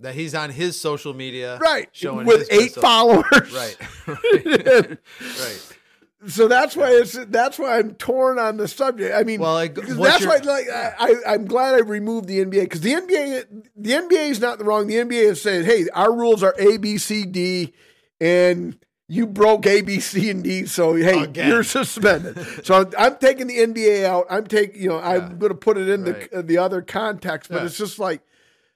[0.01, 1.57] That he's on his social media.
[1.57, 1.89] Right.
[1.91, 2.81] Showing with eight pistol.
[2.81, 3.53] followers.
[3.53, 3.77] Right.
[4.07, 4.97] right.
[5.19, 5.77] right.
[6.27, 9.15] So that's why it's that's why I'm torn on the subject.
[9.15, 12.81] I mean, Well, like, that's why like I, I'm glad I removed the NBA because
[12.81, 14.87] the NBA the NBA is not the wrong.
[14.87, 17.73] The NBA is saying, hey, our rules are A B C D,
[18.19, 18.77] and
[19.07, 21.47] you broke A B C and D, so hey, Again.
[21.47, 22.37] you're suspended.
[22.65, 24.25] so I'm, I'm taking the NBA out.
[24.29, 25.33] I'm taking you know I'm Yeah.
[25.37, 26.29] going to put it in Right.
[26.31, 27.65] the the other context, but Yeah.
[27.67, 28.21] it's just like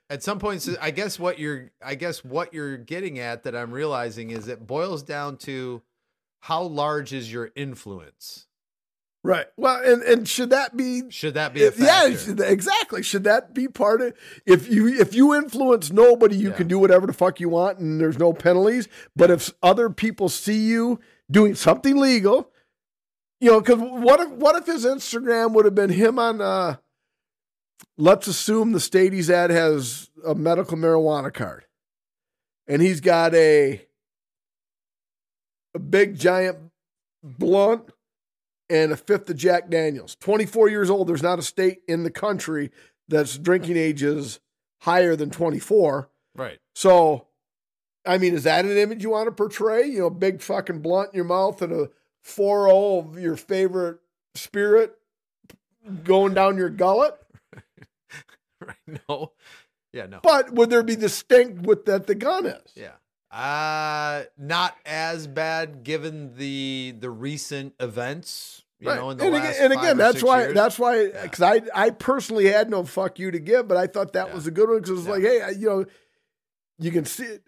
[0.10, 3.72] At some points, I guess what you're, I guess what you're getting at that I'm
[3.74, 5.82] realizing is it boils down to
[6.48, 8.48] how large is your influence.
[9.24, 9.46] right.
[9.56, 13.02] Well, and and should that be Should that be If- yeah, exactly.
[13.02, 14.14] Should that be part of
[14.46, 16.56] if you if you influence nobody, you Yeah.
[16.58, 18.90] can do whatever the fuck you want and there's no penalties.
[19.16, 21.00] But if other people see you
[21.32, 22.52] doing something legal,
[23.40, 26.76] you know, because what if what if his Instagram would have been him on uh
[27.98, 31.66] let's assume the state he's at has a medical marijuana card.
[32.68, 33.86] And he's got a
[35.76, 36.58] a big giant
[37.24, 37.90] blunt
[38.70, 40.16] and a fifth of Jack Daniels.
[40.20, 41.08] 24 years old.
[41.08, 42.72] There's not a state in the country
[43.08, 44.40] that's drinking ages
[44.82, 46.10] higher than 24.
[46.36, 46.60] right.
[46.76, 47.28] So,
[48.06, 49.86] I mean, is that an image you want to portray?
[49.86, 51.90] You know, big fucking blunt in your mouth and a
[52.24, 54.00] 4 of your favorite
[54.36, 54.98] spirit
[56.04, 57.16] going down your gullet?
[58.66, 59.00] Right.
[59.10, 59.34] No.
[59.92, 60.06] Yeah.
[60.06, 60.20] No.
[60.24, 62.72] But would there be distinct with that the gun is?
[62.76, 62.94] Yeah.
[63.34, 68.96] Uh not as bad given the the recent events, you Right.
[68.98, 71.24] know, in the and last again, and again that's why that's why Yeah.
[71.24, 74.36] because I I personally had no fuck you to give, but I thought that Yeah.
[74.36, 75.12] was a good one because it was Yeah.
[75.12, 75.86] like, hey, I, you know,
[76.78, 77.44] you can see it.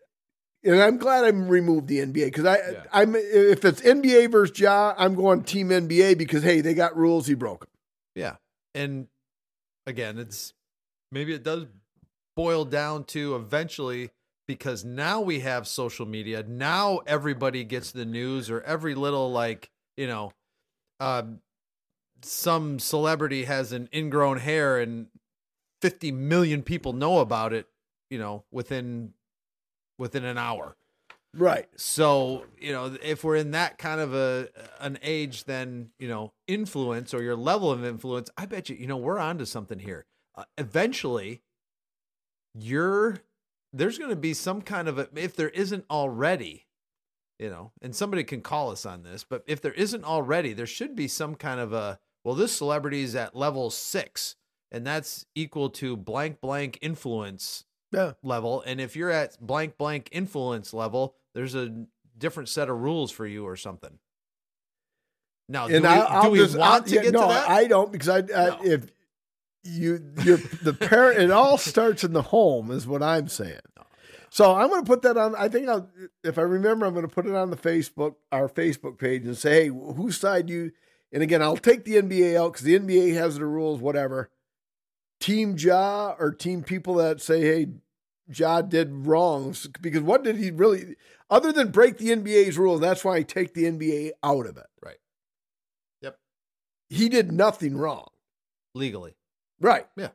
[0.63, 2.83] And I'm glad I removed the NBA because I Yeah.
[2.91, 7.27] I'm if it's NBA versus Ja, I'm going team NBA because hey, they got rules,
[7.27, 7.69] he broke them.
[8.15, 8.37] Yeah.
[8.73, 9.07] And
[9.85, 10.53] again, it's
[11.11, 11.65] maybe it does
[12.35, 14.09] boil down to eventually
[14.47, 16.43] because now we have social media.
[16.47, 20.31] Now everybody gets the news or every little like, you know,
[20.99, 21.39] um
[22.21, 25.07] some celebrity has an ingrown hair and
[25.81, 27.67] 50 million people know about it,
[28.09, 29.13] you know, within
[29.97, 30.75] within an hour.
[31.37, 31.67] Right.
[31.75, 34.47] So, you know, if we're in that kind of a
[34.79, 38.87] an age, then you know, influence or your level of influence, I bet you, you
[38.87, 40.05] know, we're onto something here.
[40.35, 41.41] Uh, eventually,
[42.53, 43.19] you're
[43.75, 46.65] there's going to be some kind of a if there isn't already,
[47.39, 50.65] you know, and somebody can call us on this, but if there isn't already, there
[50.65, 54.35] should be some kind of a well, this celebrity is at level six,
[54.71, 58.13] and that's equal to blank blank influence Yeah.
[58.23, 58.63] level.
[58.65, 61.85] And if you're at blank blank influence level, there's a
[62.17, 63.99] different set of rules for you or something.
[65.47, 67.27] Now, do and we, I, do we just, want I'll- to yeah, get no, to
[67.27, 67.49] that?
[67.49, 68.59] I don't because I, I No.
[68.63, 68.87] if
[69.65, 73.59] you you're the parent, it all starts in the home, is what I'm saying.
[74.29, 75.33] So I'm going to put that on.
[75.35, 75.89] I think I'll,
[76.23, 79.37] if I remember, I'm going to put it on the Facebook, our Facebook page, and
[79.37, 80.71] say, hey, whose side you?
[81.13, 84.29] And again, I'll take the NBA out because the NBA has the rules, whatever.
[85.21, 87.67] Team Ja or team people that say, hey,
[88.27, 90.95] Ja did wrongs because what did he really,
[91.29, 92.81] other than break the NBA's rules?
[92.81, 94.67] That's why I take the NBA out of it.
[94.83, 94.97] Right.
[96.01, 96.17] Yep.
[96.89, 98.09] He did nothing wrong.
[98.73, 99.15] Legally.
[99.65, 99.87] Right.
[99.97, 100.09] Yeah.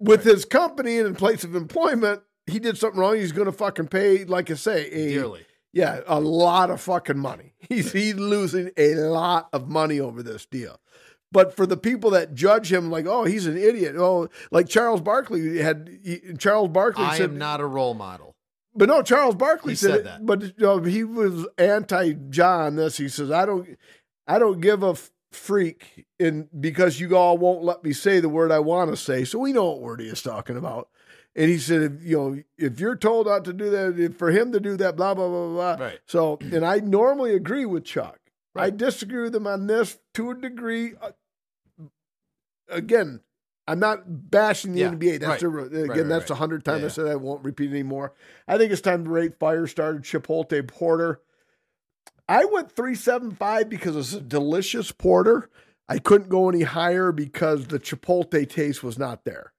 [0.00, 3.14] With his company and in place of employment, he did something wrong.
[3.16, 5.46] He's going to fucking pay, like I say, a, Dearly.
[5.72, 7.54] yeah, a lot of fucking money.
[7.68, 10.80] He's he's losing a lot of money over this deal.
[11.32, 13.96] But for the people that judge him, like, oh, he's an idiot.
[13.96, 18.34] Oh, like Charles Barkley had he, Charles Barkley I said, am not a role model.
[18.74, 20.26] but no, Charles Barkley said, said it, that.
[20.26, 22.76] But you know, he was anti John.
[22.76, 23.78] This he says, I don't,
[24.26, 28.28] I don't give a f- freak and because you all won't let me say the
[28.28, 29.24] word I want to say.
[29.24, 30.88] So we know what word he is talking about.
[31.36, 34.30] And he said, if, you know, if you're told not to do that, if for
[34.30, 35.84] him to do that, blah blah blah blah.
[35.86, 35.98] Right.
[36.06, 38.18] So, and I normally agree with Chuck.
[38.56, 40.92] I disagree with him on this to a degree.
[41.02, 41.10] Uh,
[42.68, 43.20] again,
[43.66, 45.20] I'm not bashing the Yeah, NBA.
[45.20, 45.54] That's right.
[45.54, 46.38] a, again, right, that's a right.
[46.38, 48.12] hundred times Yeah, I said I won't repeat anymore.
[48.46, 51.20] I think it's time to rate fire starter Chipotle Porter.
[52.28, 55.50] I went three seven five because it's a delicious porter.
[55.88, 59.52] I couldn't go any higher because the Chipotle taste was not there.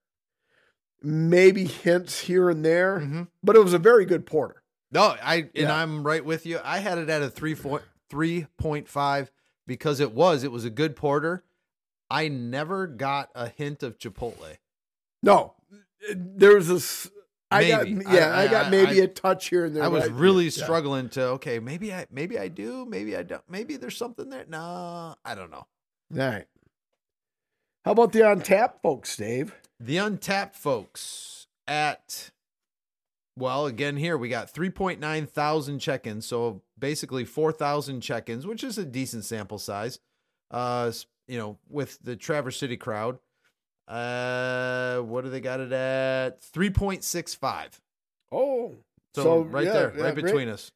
[1.04, 3.28] Maybe hints here and there, Mhm.
[3.44, 4.64] but it was a very good porter.
[4.92, 5.76] No, I and Yeah.
[5.76, 6.60] I'm right with you.
[6.64, 7.56] I had it at a three
[8.10, 9.32] three point five
[9.68, 11.44] because it was it was a good porter.
[12.10, 14.58] I never got a hint of Chipotle.
[15.22, 15.56] No,
[16.16, 17.12] there's this.
[17.56, 19.84] I got yeah, I, I- got maybe I- a touch here and there.
[19.84, 20.50] I was really yeah.
[20.52, 24.46] struggling to okay, maybe I maybe I do, maybe I don't, maybe there's something there.
[24.48, 25.66] No, I don't know.
[26.14, 26.46] All right.
[27.84, 29.54] How about the Untappd folks, Dave?
[29.80, 32.32] The Untappd folks at
[33.38, 38.86] well, again here we got 3.9 thousand check-ins, so basically 4,000 check-ins, which is a
[38.86, 40.00] decent sample size.
[40.52, 40.92] Uh,
[41.28, 43.18] you know, with the Traverse City crowd.
[43.88, 46.42] Uh, what do they got it at?
[46.42, 47.80] 3.65.
[48.32, 48.74] Oh,
[49.14, 50.72] So, right yeah, there, yeah, right between us.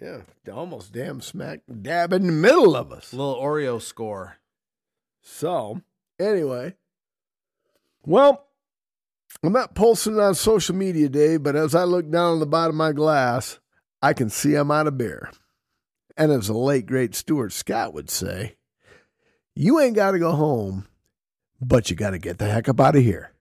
[0.00, 0.20] Yeah,
[0.52, 3.12] almost damn smack dab in the middle of us.
[3.12, 4.38] Little Oreo score.
[5.22, 5.80] So,
[6.18, 6.74] anyway,
[8.04, 8.46] well,
[9.42, 12.76] I'm not pulsing on social media, Dave, but as I look down on the bottom
[12.76, 13.58] of my glass,
[14.02, 15.30] I can see I'm out of beer.
[16.16, 18.56] And as the late, great Stuart Scott would say,
[19.54, 20.86] you ain't got to go home,
[21.60, 23.33] but you got to get the heck up out of here.